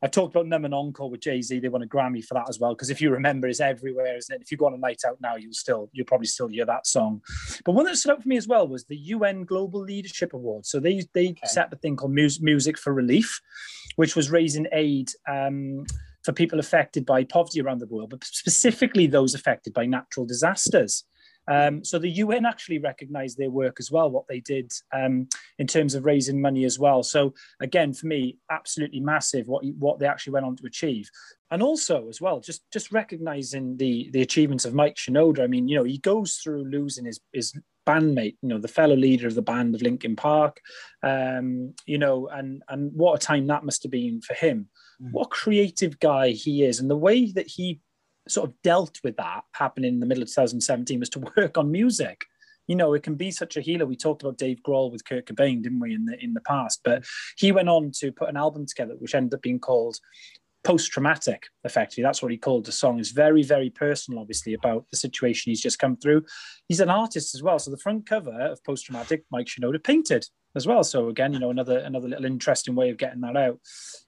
[0.00, 1.58] I've talked about Numb and Encore with Jay Z.
[1.58, 2.74] They won a Grammy for that as well.
[2.74, 4.42] Because if you remember, it's everywhere, isn't it?
[4.42, 6.86] If you go on a night out now, you'll still you'll probably still hear that
[6.86, 7.20] song.
[7.64, 10.66] But one that stood out for me as well was the UN Global Leadership Award.
[10.66, 11.46] So they they okay.
[11.46, 13.40] set the thing called Music for Relief,
[13.96, 15.10] which was raising aid.
[15.28, 15.84] Um,
[16.24, 21.04] for people affected by poverty around the world, but specifically those affected by natural disasters.
[21.48, 25.66] Um, so the UN actually recognised their work as well, what they did um, in
[25.66, 27.02] terms of raising money as well.
[27.02, 31.10] So again, for me, absolutely massive what what they actually went on to achieve,
[31.50, 35.42] and also as well, just just recognising the the achievements of Mike Shinoda.
[35.42, 37.58] I mean, you know, he goes through losing his his
[37.88, 40.60] bandmate, you know, the fellow leader of the band of Linkin Park,
[41.02, 44.68] um, you know, and and what a time that must have been for him.
[45.02, 45.12] Mm.
[45.12, 47.80] What creative guy he is, and the way that he
[48.30, 51.70] sort of dealt with that happening in the middle of 2017 was to work on
[51.70, 52.24] music
[52.68, 53.86] you know, it can be such a healer.
[53.86, 56.82] We talked about Dave Grohl with Kurt Cobain, didn't we, in the in the past?
[56.84, 57.04] But
[57.36, 59.98] he went on to put an album together, which ended up being called
[60.64, 62.02] post traumatic, effectively.
[62.02, 63.00] That's what he called the song.
[63.00, 66.24] It's very, very personal, obviously, about the situation he's just come through.
[66.68, 67.58] He's an artist as well.
[67.58, 70.84] So the front cover of post traumatic, Mike Shinoda painted as well.
[70.84, 73.60] So again, you know, another another little interesting way of getting that out.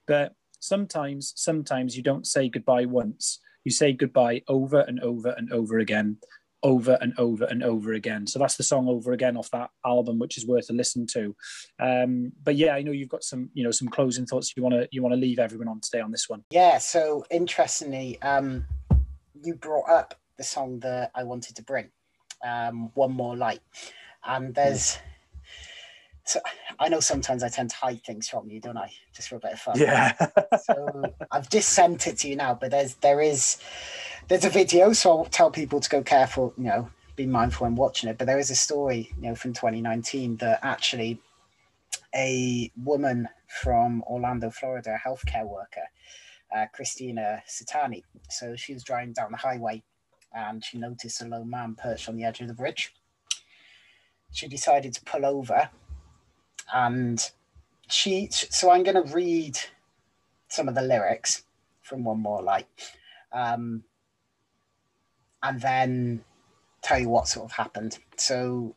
[0.06, 3.40] But sometimes, sometimes you don't say goodbye once.
[3.64, 6.18] You say goodbye over and over and over again
[6.62, 8.26] over and over and over again.
[8.26, 11.34] So that's the song over again off that album, which is worth a listen to.
[11.78, 14.74] Um, but yeah, I know you've got some, you know, some closing thoughts you want
[14.74, 16.44] to you want to leave everyone on today on this one.
[16.50, 16.78] Yeah.
[16.78, 18.66] So interestingly, um,
[19.42, 21.90] you brought up the song that I wanted to bring,
[22.44, 23.60] um, "One More Light,"
[24.24, 24.98] and there's.
[26.30, 26.38] So
[26.78, 28.92] I know sometimes I tend to hide things from you, don't I?
[29.12, 29.76] Just for a bit of fun.
[29.76, 30.12] Yeah.
[30.62, 33.60] so I've just sent it to you now, but there's there is
[34.28, 37.74] there's a video, so I'll tell people to go careful, you know, be mindful when
[37.74, 38.16] watching it.
[38.16, 41.18] But there is a story, you know, from 2019 that actually
[42.14, 45.88] a woman from Orlando, Florida, a healthcare worker,
[46.56, 48.04] uh, Christina Satani.
[48.28, 49.82] So she was driving down the highway
[50.32, 52.94] and she noticed a lone man perched on the edge of the bridge.
[54.30, 55.70] She decided to pull over
[56.74, 57.30] and
[57.88, 59.58] she, so I'm going to read
[60.48, 61.44] some of the lyrics
[61.82, 62.66] from One More Light.
[63.32, 63.84] Um,
[65.42, 66.24] and then
[66.82, 67.98] tell you what sort of happened.
[68.16, 68.74] So,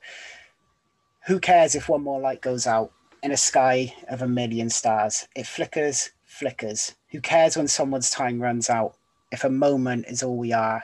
[1.26, 5.28] who cares if one more light goes out in a sky of a million stars?
[5.36, 6.96] It flickers, flickers.
[7.12, 8.96] Who cares when someone's time runs out?
[9.32, 10.84] If a moment is all we are,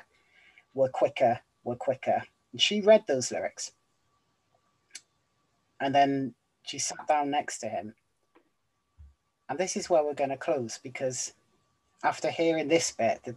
[0.74, 2.24] we're quicker, we're quicker.
[2.52, 3.72] And she read those lyrics.
[5.82, 6.34] And then
[6.70, 7.96] she sat down next to him.
[9.50, 11.34] And this is where we're going to close because
[12.04, 13.36] after hearing this bit, the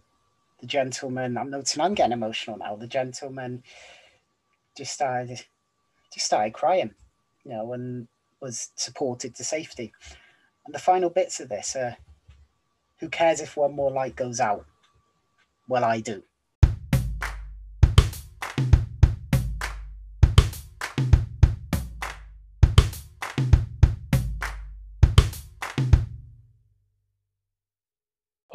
[0.59, 2.77] the gentleman, I'm noticing I'm getting emotional now.
[2.77, 3.63] The gentleman
[4.77, 5.43] just started
[6.13, 6.93] just started crying,
[7.43, 8.07] you know, and
[8.39, 9.91] was supported to safety.
[10.65, 11.97] And the final bits of this are
[12.99, 14.65] who cares if one more light goes out?
[15.67, 16.23] Well, I do.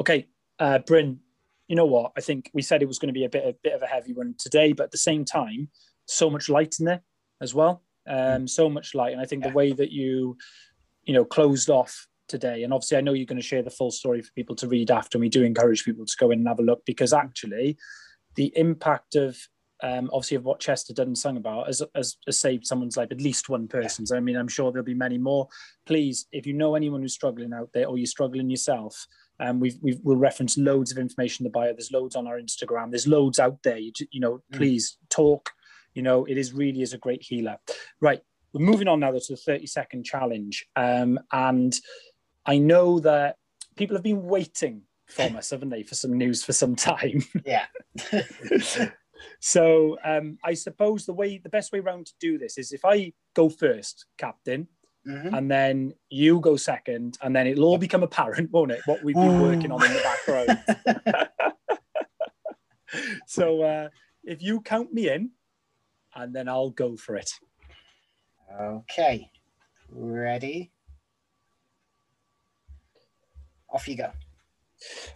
[0.09, 1.19] Okay, uh, Bryn,
[1.67, 2.13] you know what?
[2.17, 3.85] I think we said it was going to be a bit a bit of a
[3.85, 5.69] heavy one today, but at the same time,
[6.07, 7.03] so much light in there
[7.41, 7.83] as well.
[8.07, 9.49] Um, so much light, and I think yeah.
[9.49, 10.35] the way that you,
[11.03, 13.91] you know, closed off today, and obviously I know you're going to share the full
[13.91, 15.17] story for people to read after.
[15.17, 17.77] And we do encourage people to go in and have a look because actually,
[18.33, 19.37] the impact of
[19.83, 23.11] um, obviously of what Chester done and sung about has, has, has, saved someone's life,
[23.11, 24.11] at least one person's.
[24.11, 25.47] I mean, I'm sure there'll be many more.
[25.85, 29.07] Please, if you know anyone who's struggling out there or you're struggling yourself,
[29.39, 31.73] um, we've, we've we'll reference loads of information in the bio.
[31.73, 32.91] There's loads on our Instagram.
[32.91, 33.77] There's loads out there.
[33.77, 34.57] You, you know, mm.
[34.57, 35.51] please talk.
[35.93, 37.57] You know, it is really is a great healer.
[37.99, 38.21] Right,
[38.53, 40.65] we're moving on now though, to the 30 second challenge.
[40.75, 41.73] Um, and
[42.45, 43.35] I know that
[43.75, 47.23] people have been waiting from us, haven't they, for some news for some time?
[47.45, 47.65] Yeah.
[49.39, 52.85] so um, I suppose the way the best way around to do this is if
[52.85, 54.67] I go first, Captain,
[55.07, 55.33] Mm-hmm.
[55.33, 58.81] and then you go second, and then it'll all become apparent, won't it?
[58.85, 61.29] What we've been working on in the background.
[63.25, 63.89] so uh,
[64.23, 65.31] if you count me in,
[66.15, 67.31] and then I'll go for it.
[68.59, 69.31] Okay,
[69.89, 70.71] ready?
[73.71, 74.11] Off you go.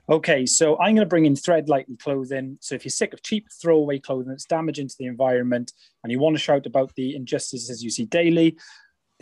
[0.10, 2.58] Okay, so I'm going to bring in thread lightly clothing.
[2.62, 5.72] So if you're sick of cheap throwaway clothing that's damaging to the environment
[6.04, 8.58] and you want to shout about the injustices you see daily,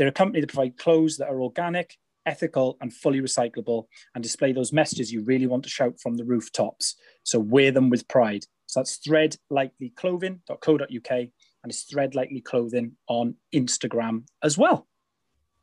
[0.01, 3.85] they're a company that provide clothes that are organic, ethical, and fully recyclable
[4.15, 6.95] and display those messages you really want to shout from the rooftops.
[7.21, 8.45] So wear them with pride.
[8.65, 11.29] So that's threadlightlyclothing.co.uk and
[11.65, 14.87] it's Thread Lightly Clothing on Instagram as well.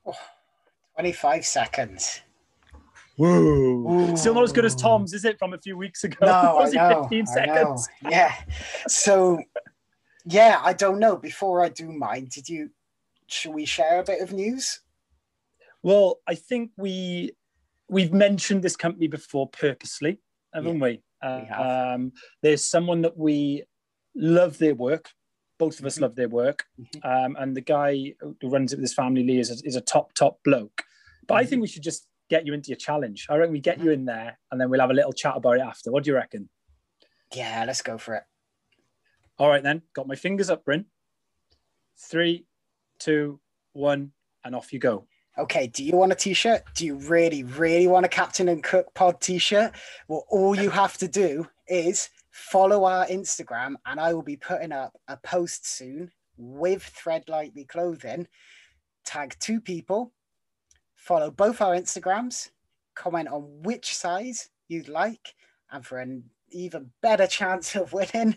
[0.07, 0.15] Oh,
[0.95, 2.21] 25 seconds.
[3.17, 4.15] Whoa.
[4.15, 6.19] Still not as good as Tom's, is it, from a few weeks ago?
[6.23, 7.89] No, I know, 15 seconds.
[8.05, 8.11] I know.
[8.13, 8.35] Yeah.
[8.87, 9.43] So,
[10.27, 11.17] yeah, I don't know.
[11.17, 12.71] Before I do mine, did you
[13.29, 14.81] should we share a bit of news?
[15.83, 17.33] Well, I think we
[17.89, 20.21] we've mentioned this company before purposely,
[20.53, 21.03] haven't yeah, we?
[21.23, 21.95] Uh, we have.
[21.95, 23.65] Um, there's someone that we
[24.15, 25.11] love their work.
[25.59, 26.05] Both of us mm-hmm.
[26.05, 27.09] love their work, mm-hmm.
[27.09, 29.81] um, and the guy who runs it with his family, Lee, is a, is a
[29.81, 30.83] top top bloke.
[31.27, 31.41] But mm-hmm.
[31.41, 31.63] I think mm-hmm.
[31.63, 33.27] we should just get you into your challenge.
[33.29, 33.93] I reckon we get you mm-hmm.
[33.93, 35.91] in there, and then we'll have a little chat about it after.
[35.91, 36.49] What do you reckon?
[37.35, 38.23] Yeah, let's go for it.
[39.39, 39.83] All right then.
[39.95, 40.87] Got my fingers up, Bryn.
[41.97, 42.47] Three,
[42.99, 43.41] two,
[43.73, 44.13] one,
[44.45, 45.07] and off you go.
[45.39, 46.65] Okay, do you want a t-shirt?
[46.75, 49.73] Do you really, really want a Captain and Cook pod t-shirt?
[50.09, 54.73] Well, all you have to do is follow our Instagram and I will be putting
[54.73, 58.27] up a post soon with Thread Lightly Clothing,
[59.05, 60.13] tag two people,
[60.95, 62.51] follow both our Instagrams,
[62.95, 65.35] comment on which size you'd like,
[65.71, 68.37] and for an even better chance of winning,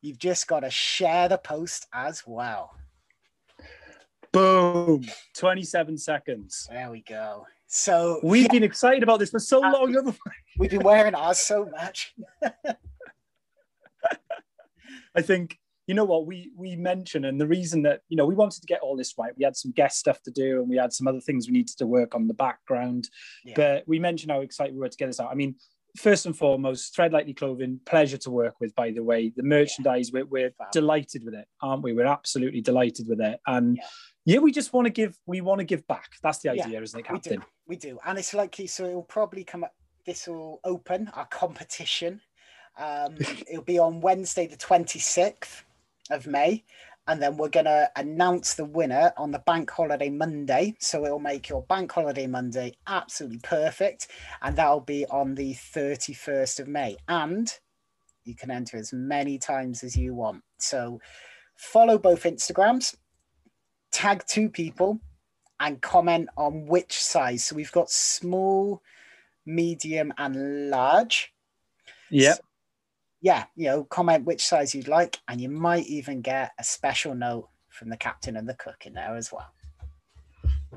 [0.00, 2.72] you've just got to share the post as well.
[4.32, 5.04] Boom.
[5.36, 6.68] 27 seconds.
[6.70, 7.46] There we go.
[7.66, 8.52] So we've yeah.
[8.52, 10.16] been excited about this for so uh, long.
[10.58, 12.14] We've been wearing ours so much.
[15.14, 15.56] I think
[15.86, 18.66] you know what we we mentioned, and the reason that you know we wanted to
[18.66, 21.06] get all this right, we had some guest stuff to do, and we had some
[21.06, 23.08] other things we needed to work on the background.
[23.44, 23.54] Yeah.
[23.56, 25.30] But we mentioned how excited we were to get this out.
[25.30, 25.54] I mean,
[25.96, 29.32] first and foremost, Thread Lightly Clothing, pleasure to work with, by the way.
[29.34, 31.92] The merchandise, we're, we're delighted with it, aren't we?
[31.92, 33.40] We're absolutely delighted with it.
[33.46, 33.82] And yeah,
[34.24, 36.10] yeah we just want to give, we want to give back.
[36.22, 37.42] That's the idea, yeah, isn't it, Captain?
[37.66, 37.90] We do.
[37.90, 37.98] we do.
[38.06, 39.74] And it's likely, so it'll probably come up,
[40.06, 42.20] this will open our competition.
[42.78, 43.16] Um,
[43.50, 45.62] it'll be on Wednesday, the 26th
[46.10, 46.64] of May
[47.10, 50.76] and then we're going to announce the winner on the bank holiday Monday.
[50.78, 54.06] So it'll make your bank holiday Monday absolutely perfect.
[54.42, 56.96] And that'll be on the 31st of May.
[57.08, 57.52] And
[58.22, 60.44] you can enter as many times as you want.
[60.58, 61.00] So
[61.56, 62.94] follow both Instagrams,
[63.90, 65.00] tag two people,
[65.60, 67.44] and comment on which size.
[67.44, 68.82] So we've got small,
[69.44, 71.32] medium, and large.
[72.10, 72.36] Yep.
[72.36, 72.42] So
[73.20, 77.14] yeah, you know, comment which size you'd like, and you might even get a special
[77.14, 79.52] note from the captain and the cook in there as well.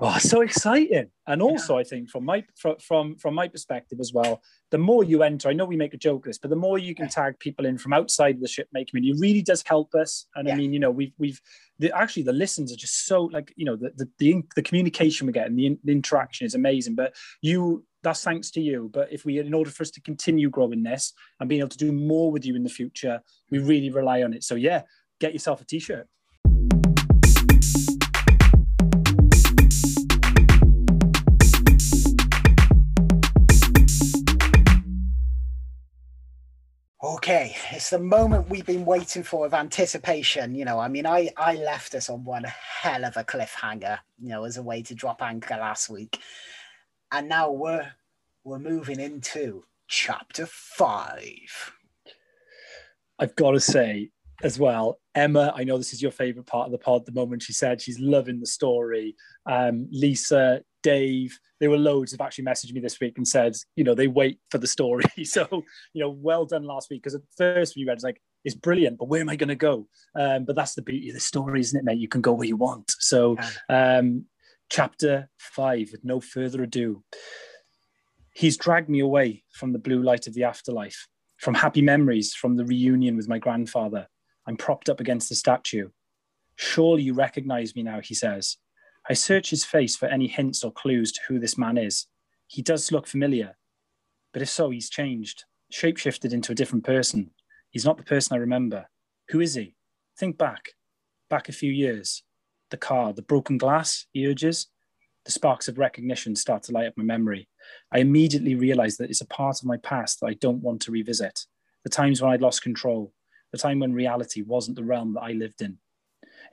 [0.01, 1.09] Oh, so exciting!
[1.27, 1.81] And also, yeah.
[1.81, 2.43] I think from my
[2.89, 4.41] from from my perspective as well,
[4.73, 6.79] the more you enter, I know we make a joke of this, but the more
[6.79, 10.25] you can tag people in from outside the ship making community, really does help us.
[10.33, 10.55] And yeah.
[10.55, 11.39] I mean, you know, we've we've
[11.77, 15.27] the, actually the listens are just so like you know the the the, the communication
[15.27, 16.95] we get and the, the interaction is amazing.
[16.95, 17.13] But
[17.43, 18.89] you that's thanks to you.
[18.91, 21.77] But if we, in order for us to continue growing this and being able to
[21.77, 23.21] do more with you in the future,
[23.51, 24.43] we really rely on it.
[24.43, 24.81] So yeah,
[25.21, 26.07] get yourself a t-shirt.
[37.23, 40.55] Okay, it's the moment we've been waiting for of anticipation.
[40.55, 43.99] You know, I mean, I I left us on one hell of a cliffhanger.
[44.21, 46.19] You know, as a way to drop anchor last week
[47.13, 47.87] and now we're
[48.43, 51.71] we're moving into chapter five.
[53.19, 54.09] I've got to say
[54.41, 55.53] as well, Emma.
[55.55, 57.05] I know this is your favorite part of the pod.
[57.05, 59.15] The moment she said she's loving the story.
[59.45, 63.83] Um, Lisa, Dave, there were loads have actually messaged me this week and said, you
[63.83, 65.05] know, they wait for the story.
[65.23, 65.47] So,
[65.93, 68.97] you know, well done last week because at first you read, it's like it's brilliant,
[68.97, 69.87] but where am I going to go?
[70.15, 71.97] Um, but that's the beauty of the story, isn't it, mate?
[71.97, 72.91] You can go where you want.
[72.99, 73.37] So,
[73.69, 74.25] um,
[74.69, 77.03] chapter five, with no further ado.
[78.35, 81.07] He's dragged me away from the blue light of the afterlife,
[81.37, 84.07] from happy memories from the reunion with my grandfather.
[84.47, 85.89] I'm propped up against the statue.
[86.55, 88.57] Surely you recognize me now, he says.
[89.09, 92.07] I search his face for any hints or clues to who this man is.
[92.47, 93.57] He does look familiar,
[94.31, 97.31] but if so, he's changed, shapeshifted into a different person.
[97.69, 98.87] He's not the person I remember.
[99.29, 99.75] Who is he?
[100.17, 100.69] Think back,
[101.29, 102.23] back a few years
[102.73, 104.67] the car, the broken glass, he urges.
[105.25, 107.47] The sparks of recognition start to light up my memory.
[107.91, 110.91] I immediately realize that it's a part of my past that I don't want to
[110.91, 111.45] revisit.
[111.83, 113.13] The times when I'd lost control,
[113.51, 115.77] the time when reality wasn't the realm that I lived in.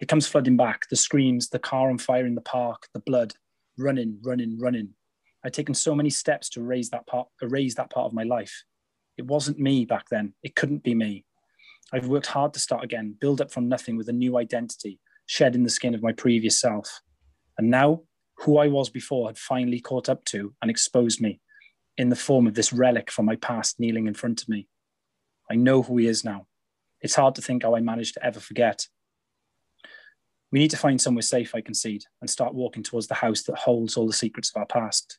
[0.00, 3.34] It comes flooding back the screams, the car on fire in the park, the blood,
[3.78, 4.94] running, running, running.
[5.44, 8.24] I'd taken so many steps to erase that part, uh, erase that part of my
[8.24, 8.64] life.
[9.18, 10.34] It wasn't me back then.
[10.42, 11.24] It couldn't be me.
[11.92, 15.64] I've worked hard to start again, build up from nothing with a new identity, shedding
[15.64, 17.00] the skin of my previous self.
[17.58, 18.02] And now,
[18.38, 21.40] who I was before had finally caught up to and exposed me
[21.98, 24.66] in the form of this relic from my past kneeling in front of me.
[25.50, 26.46] I know who he is now.
[27.02, 28.86] It's hard to think how I managed to ever forget.
[30.52, 33.58] We need to find somewhere safe, I concede, and start walking towards the house that
[33.58, 35.18] holds all the secrets of our past.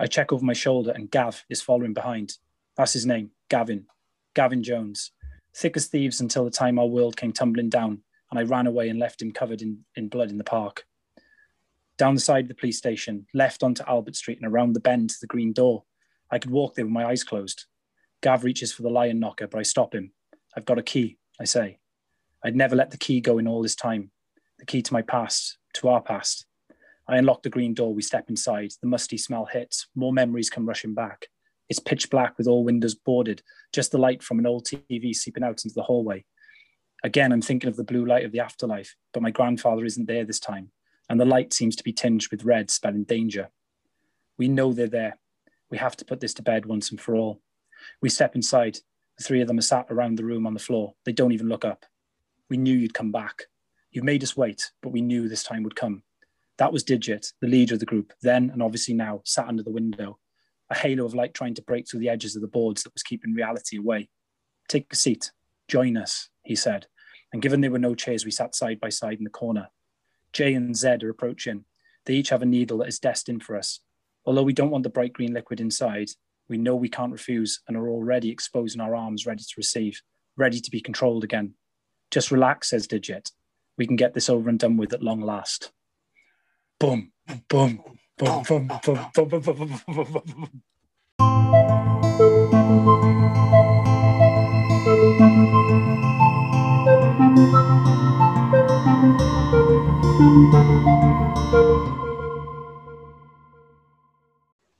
[0.00, 2.38] I check over my shoulder, and Gav is following behind.
[2.76, 3.86] That's his name, Gavin.
[4.34, 5.12] Gavin Jones.
[5.54, 8.88] Thick as thieves until the time our world came tumbling down and I ran away
[8.88, 10.84] and left him covered in, in blood in the park.
[11.96, 15.10] Down the side of the police station, left onto Albert Street and around the bend
[15.10, 15.84] to the green door.
[16.30, 17.64] I could walk there with my eyes closed.
[18.22, 20.12] Gav reaches for the lion knocker, but I stop him.
[20.56, 21.78] I've got a key, I say.
[22.44, 24.10] I'd never let the key go in all this time.
[24.58, 26.46] The key to my past, to our past.
[27.08, 28.72] I unlock the green door, we step inside.
[28.82, 29.86] The musty smell hits.
[29.94, 31.26] More memories come rushing back.
[31.68, 33.42] It's pitch black with all windows boarded,
[33.72, 36.24] just the light from an old TV seeping out into the hallway.
[37.04, 40.24] Again, I'm thinking of the blue light of the afterlife, but my grandfather isn't there
[40.24, 40.70] this time,
[41.08, 43.50] and the light seems to be tinged with red, spelling danger.
[44.36, 45.18] We know they're there.
[45.70, 47.40] We have to put this to bed once and for all.
[48.00, 48.78] We step inside.
[49.18, 50.94] The three of them are sat around the room on the floor.
[51.04, 51.84] They don't even look up.
[52.48, 53.44] We knew you'd come back.
[53.90, 56.02] You made us wait, but we knew this time would come.
[56.58, 59.70] That was Digit, the leader of the group, then and obviously now, sat under the
[59.70, 60.18] window,
[60.70, 63.02] a halo of light trying to break through the edges of the boards that was
[63.02, 64.08] keeping reality away.
[64.68, 65.30] Take a seat,
[65.68, 66.86] join us, he said.
[67.32, 69.68] And given there were no chairs, we sat side by side in the corner.
[70.32, 71.64] J and Z are approaching.
[72.04, 73.80] They each have a needle that is destined for us.
[74.24, 76.08] Although we don't want the bright green liquid inside,
[76.48, 80.02] we know we can't refuse and are already exposing our arms ready to receive,
[80.36, 81.54] ready to be controlled again.
[82.10, 83.30] Just relax, says Digit.
[83.78, 85.72] We can get this over and done with at long last.
[86.80, 87.12] Boom,
[87.48, 87.82] boom,
[88.18, 90.62] boom, boom, boom, boom, boom, boom, boom, boom, boom, boom.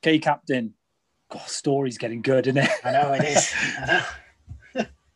[0.01, 0.75] Okay, Captain.
[1.31, 2.71] God, story's getting good, isn't it?
[2.85, 3.55] I know it is.
[3.79, 4.03] I know.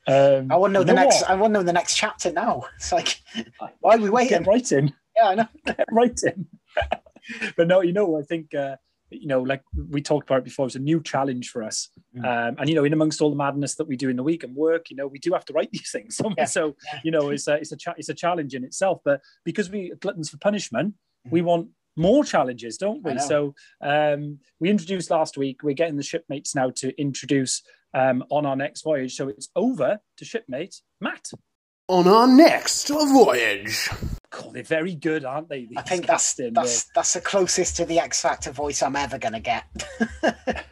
[0.06, 1.22] Um, I want to know the next.
[1.22, 1.30] what?
[1.30, 2.64] I want to know the next chapter now.
[2.76, 3.20] It's like,
[3.80, 4.42] why are we waiting?
[4.42, 4.92] Get in.
[5.16, 5.48] Yeah, I know.
[5.66, 6.46] Get in.
[7.56, 8.76] but no, you know, I think uh,
[9.10, 11.88] you know, like we talked about it before, it's a new challenge for us.
[12.16, 12.24] Mm.
[12.24, 14.42] Um, and you know, in amongst all the madness that we do in the week
[14.42, 16.16] and work, you know, we do have to write these things.
[16.16, 16.74] So, Yeah, so
[17.04, 19.00] you know, it's a it's a cha- it's a challenge in itself.
[19.04, 20.94] But because we gluttons for punishment,
[21.26, 21.30] Mm.
[21.30, 23.18] we want more challenges, don't we?
[23.18, 25.62] So um, we introduced last week.
[25.62, 27.62] We're getting the shipmates now to introduce
[27.94, 29.14] um, on our next voyage.
[29.14, 31.30] So it's over to shipmate Matt.
[31.88, 33.90] On our next voyage.
[34.30, 35.68] Cool, they're very good, aren't they?
[35.76, 39.40] I think that's that's that's the closest to the X Factor voice I'm ever gonna
[39.40, 39.64] get.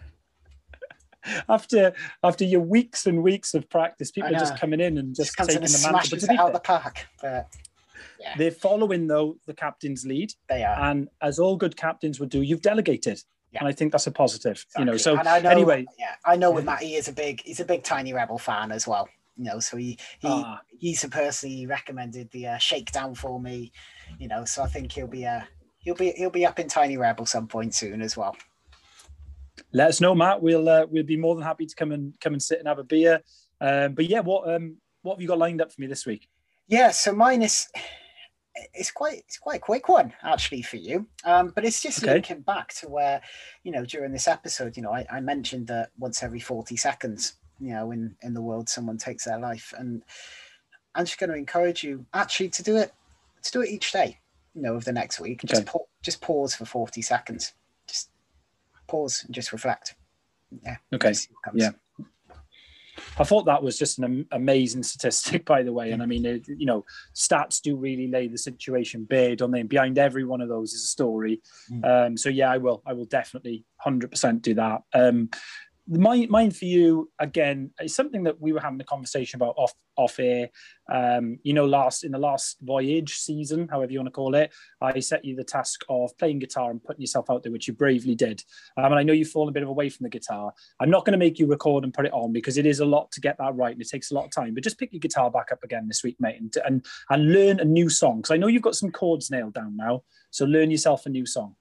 [1.49, 1.93] after
[2.23, 5.51] after your weeks and weeks of practice, people are just coming in and just, Just
[5.51, 6.19] taking and the mantle.
[6.19, 7.07] But it out fair, the park.
[7.21, 7.49] But
[8.19, 10.91] yeah, they're following though the captain's lead, they are.
[10.91, 13.21] and as all good captains would do, you've delegated,
[13.53, 13.61] Yeah.
[13.61, 14.65] and I think that's a positive.
[14.79, 17.59] You know, so know, anyway, yeah, I know with Matt, he is a big, he's
[17.59, 19.09] a big Tiny Rebel fan as well.
[19.37, 23.41] You know, so he he ah, he's the person he recommended the uh, shakedown for
[23.41, 23.73] me.
[24.19, 25.41] You know, so I think he'll be uh
[25.79, 28.37] he'll be he'll be up in Tiny Rebel some point soon as well.
[29.73, 30.43] let us know, Matt.
[30.43, 32.79] We'll uh, we'll be more than happy to come and come and sit and have
[32.79, 33.21] a beer.
[33.61, 36.29] Um, but yeah, what um what have you got lined up for me this week?
[36.69, 37.69] Yeah, so mine is
[38.75, 41.07] it's quite it's quite a quick one actually for you.
[41.25, 42.13] Um, but it's just Okay.
[42.15, 43.21] linking back to where,
[43.65, 47.35] you know, during this episode, you know, I, I mentioned that once every 40 seconds,
[47.61, 49.73] you know, in, in the world someone takes their life.
[49.77, 50.03] And
[50.95, 52.93] I'm just going to encourage you actually to do it
[53.43, 54.19] to do it each day,
[54.55, 55.43] you know, of the next week.
[55.45, 57.53] Just pa- just pause for 40 seconds.
[57.87, 58.11] Just
[58.87, 59.95] pause and just reflect.
[60.65, 60.77] Yeah.
[60.93, 61.63] Okay, see what comes.
[61.63, 61.71] yeah.
[63.19, 65.93] I thought that was just an amazing statistic, by the way.
[65.93, 66.85] And I mean, it, you know,
[67.15, 69.61] stats do really lay the situation bare, don't they?
[69.61, 71.41] And behind every one of those is a story.
[71.71, 72.07] Mm.
[72.07, 72.83] Um, so yeah, I will.
[72.87, 74.83] I will definitely, hundred percent do that.
[74.95, 75.31] Um,
[75.91, 79.73] mine, mine for you again is something that we were having a conversation about off
[79.97, 80.49] off air.
[80.91, 84.53] Um, you know, last in the last voyage season, however you want to call it,
[84.81, 87.75] I set you the task of playing guitar and putting yourself out there, which you
[87.75, 88.43] bravely did.
[88.77, 90.53] Um, and I know you've fallen a bit of away from the guitar.
[90.81, 92.87] I'm not going to make you record and put it on because it is a
[92.87, 94.55] lot to get that right and it takes a lot of time.
[94.55, 97.61] But just pick your guitar back up again this week, mate, and and, and learn
[97.61, 100.03] a new song because I know you've got some chords nailed down now.
[100.31, 101.57] So learn yourself a new song.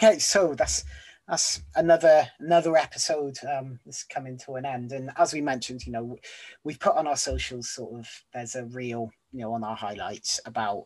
[0.00, 0.84] Okay, so that's
[1.26, 4.92] that's another another episode um that's coming to an end.
[4.92, 6.16] And as we mentioned you know
[6.62, 10.40] we've put on our socials sort of there's a reel you know on our highlights
[10.46, 10.84] about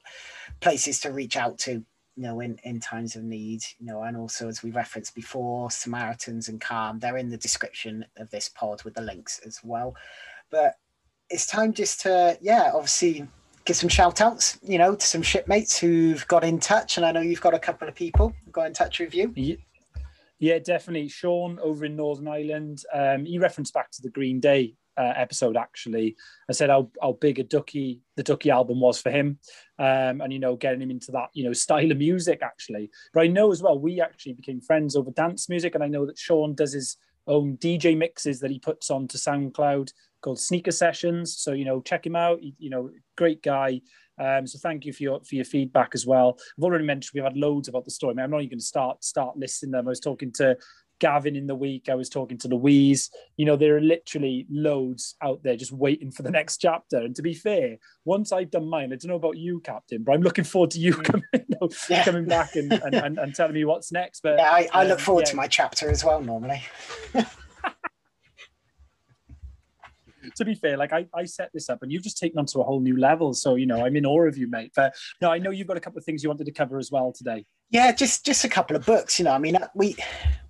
[0.61, 1.85] places to reach out to you
[2.17, 6.49] know in in times of need you know and also as we referenced before samaritans
[6.49, 9.95] and calm they're in the description of this pod with the links as well.
[10.51, 10.77] But
[11.29, 13.29] it's time just to yeah obviously
[13.65, 17.13] give some shout outs you know to some shipmates who've got in touch and i
[17.13, 19.65] know you've got a couple of people who got in touch with you Ye-
[20.39, 21.09] Yeah, definitely.
[21.09, 22.83] Sean over in Northern Ireland.
[22.93, 25.57] Um, he referenced back to the Green Day uh, episode.
[25.57, 26.17] Actually,
[26.51, 29.39] I said how, how big a Dookie the Dookie album was for him,
[29.79, 32.41] um, and you know, getting him into that you know style of music.
[32.43, 35.87] Actually, but I know as well we actually became friends over dance music, and I
[35.87, 36.97] know that Sean does his
[37.29, 39.93] own DJ mixes that he puts onto SoundCloud
[40.23, 41.37] called Sneaker Sessions.
[41.39, 42.41] So you know, check him out.
[42.43, 43.81] You know, great guy.
[44.19, 46.39] Um, so thank you for your for your feedback as well.
[46.59, 48.13] I've already mentioned we've had loads about the story.
[48.13, 49.87] I mean, I'm not even going to start start listing them.
[49.87, 50.57] I was talking to
[51.01, 51.89] Gavin in the week.
[51.91, 53.11] I was talking to Louise.
[53.37, 56.99] You know, there are literally loads out there just waiting for the next chapter.
[56.99, 60.13] And to be fair, once I've done mine, I don't know about you, Captain, but
[60.13, 62.05] I'm looking forward to you coming, you know, Yeah.
[62.05, 64.21] coming back and, and, and, and telling me what's next.
[64.21, 65.31] But yeah i, I look um, forward yeah.
[65.31, 66.63] to my chapter as well normally
[70.37, 72.61] to be fair, like I, I set this up and you've just taken on to
[72.61, 73.35] a whole new level.
[73.35, 74.73] So, you know, I'm in awe of you, mate.
[74.75, 76.91] But no, I know you've got a couple of things you wanted to cover as
[76.91, 77.45] well today.
[77.71, 79.19] Yeah, just just a couple of books.
[79.19, 79.97] You know, I mean, uh, we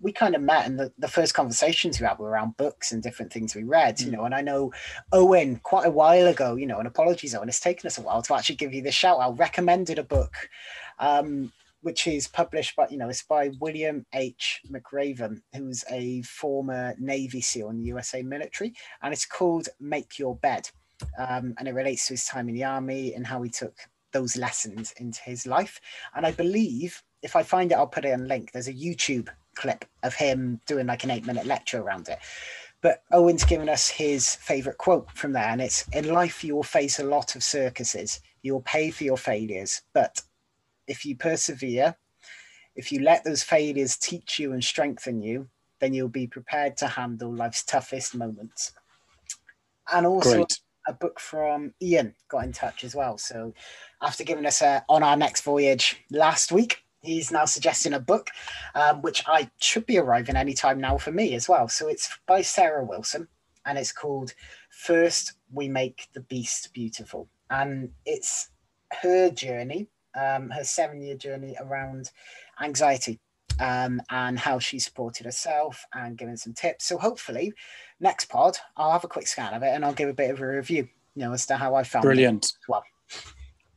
[0.01, 3.01] we kind of met, and the, the first conversations we had were around books and
[3.01, 4.01] different things we read.
[4.01, 4.12] You mm.
[4.14, 4.72] know, and I know
[5.12, 6.57] Owen quite a while ago.
[6.57, 8.91] You know, and apologies, Owen, it's taken us a while to actually give you the
[8.91, 9.39] shout out.
[9.39, 10.35] Recommended a book,
[10.99, 11.53] um,
[11.83, 14.61] which is published by you know it's by William H.
[14.70, 18.72] McRaven, who's a former Navy SEAL in the USA military,
[19.03, 20.70] and it's called Make Your Bed.
[21.18, 23.76] Um, and it relates to his time in the army and how he took
[24.12, 25.80] those lessons into his life.
[26.14, 28.53] And I believe if I find it, I'll put it in link.
[28.53, 32.18] There's a YouTube clip of him doing like an eight minute lecture around it.
[32.83, 36.64] But Owen's given us his favorite quote from there, and it's In life, you will
[36.64, 38.20] face a lot of circuses.
[38.43, 39.83] You will pay for your failures.
[39.95, 40.20] But
[40.87, 41.97] if you persevere,
[42.74, 45.49] if you let those failures teach you and strengthen you,
[45.80, 48.72] then you'll be prepared to handle life's toughest moments.
[49.93, 50.59] And also, Great
[50.89, 53.18] a book from Ian got in touch as well.
[53.18, 53.55] So
[54.01, 58.30] after giving us a on our next voyage last week, he's now suggesting a book,
[58.74, 61.68] um, which I should be arriving anytime now for me as well.
[61.68, 63.28] So it's by Sarah Wilson
[63.64, 64.35] and it's called
[64.70, 67.28] First We Make the Beast Beautiful.
[67.51, 68.51] And it's
[69.03, 72.11] her journey, um, her seven year journey around
[72.63, 73.21] anxiety
[73.61, 76.87] um, and how she supported herself and giving some tips.
[76.87, 77.53] So hopefully,
[78.01, 80.41] next pod, I'll have a quick scan of it and I'll give a bit of
[80.41, 82.45] a review, you know, as to how I found Brilliant.
[82.47, 82.53] it.
[82.69, 82.85] Well,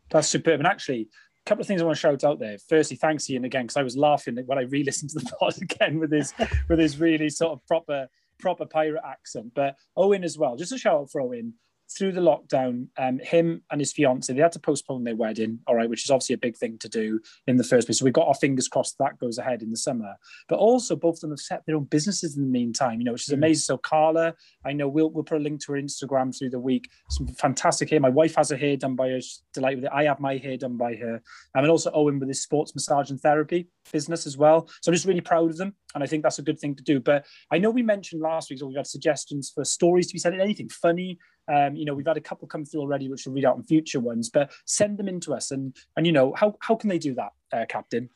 [0.10, 0.60] that's superb.
[0.60, 2.58] And actually, a couple of things I want to shout out there.
[2.70, 6.00] Firstly, thanks Ian again because I was laughing when I re-listened to the pod again
[6.00, 6.34] with his
[6.70, 8.08] with his really sort of proper
[8.40, 9.52] proper pirate accent.
[9.54, 10.56] But Owen as well.
[10.56, 11.54] Just a shout out for Owen
[11.90, 15.76] through the lockdown, um, him and his fiance they had to postpone their wedding, all
[15.76, 18.00] right, which is obviously a big thing to do in the first place.
[18.00, 20.16] So we've got our fingers crossed that goes ahead in the summer.
[20.48, 23.14] But also, both of them have set their own businesses in the meantime, you know,
[23.14, 23.38] which is mm.
[23.38, 23.62] amazing.
[23.62, 24.34] So Carla,
[24.66, 26.90] I know we'll we'll put a link to her Instagram through the week.
[27.10, 28.00] Some fantastic hair.
[28.00, 29.22] My wife has her hair done by her.
[29.22, 29.92] She's delighted with it.
[29.94, 31.16] I have my hair done by her,
[31.56, 34.68] um, and also Owen with his sports massage and therapy business as well.
[34.82, 36.84] So I'm just really proud of them, and I think that's a good thing to
[36.84, 37.00] do.
[37.00, 40.20] But I know we mentioned last week, so we had suggestions for stories to be
[40.20, 41.18] said, anything funny
[41.48, 43.64] um, you know, we've had a couple come through already, which we'll read out in
[43.64, 45.52] future ones, but send them in to us.
[45.52, 48.10] And, and you know, how, how can they do that, uh, Captain?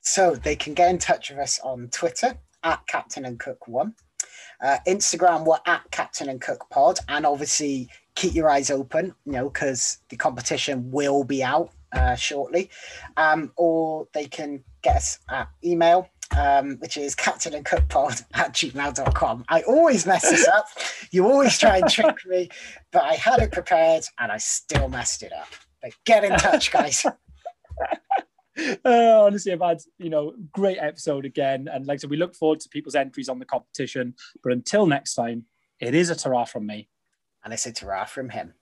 [0.00, 3.94] So they can get in touch with us on Twitter at Captain and Cook One.
[4.60, 6.98] Uh, Instagram, we're at Captain and Cook Pod.
[7.08, 12.16] And obviously, keep your eyes open, you know, because the competition will be out uh,
[12.16, 12.70] shortly.
[13.16, 18.52] Um, or they can get us at email um, which is captain and cookpod at
[18.52, 19.44] gmail.com.
[19.48, 20.66] I always mess this up.
[21.10, 22.48] You always try and trick me,
[22.92, 25.48] but I had it prepared and I still messed it up.
[25.82, 27.04] But get in touch, guys.
[27.04, 27.14] Uh,
[28.84, 32.60] honestly, I've had you know great episode again, and like I said, we look forward
[32.60, 34.14] to people's entries on the competition.
[34.42, 35.44] But until next time,
[35.80, 36.88] it is a ta from me,
[37.44, 38.54] and it's a ta from him.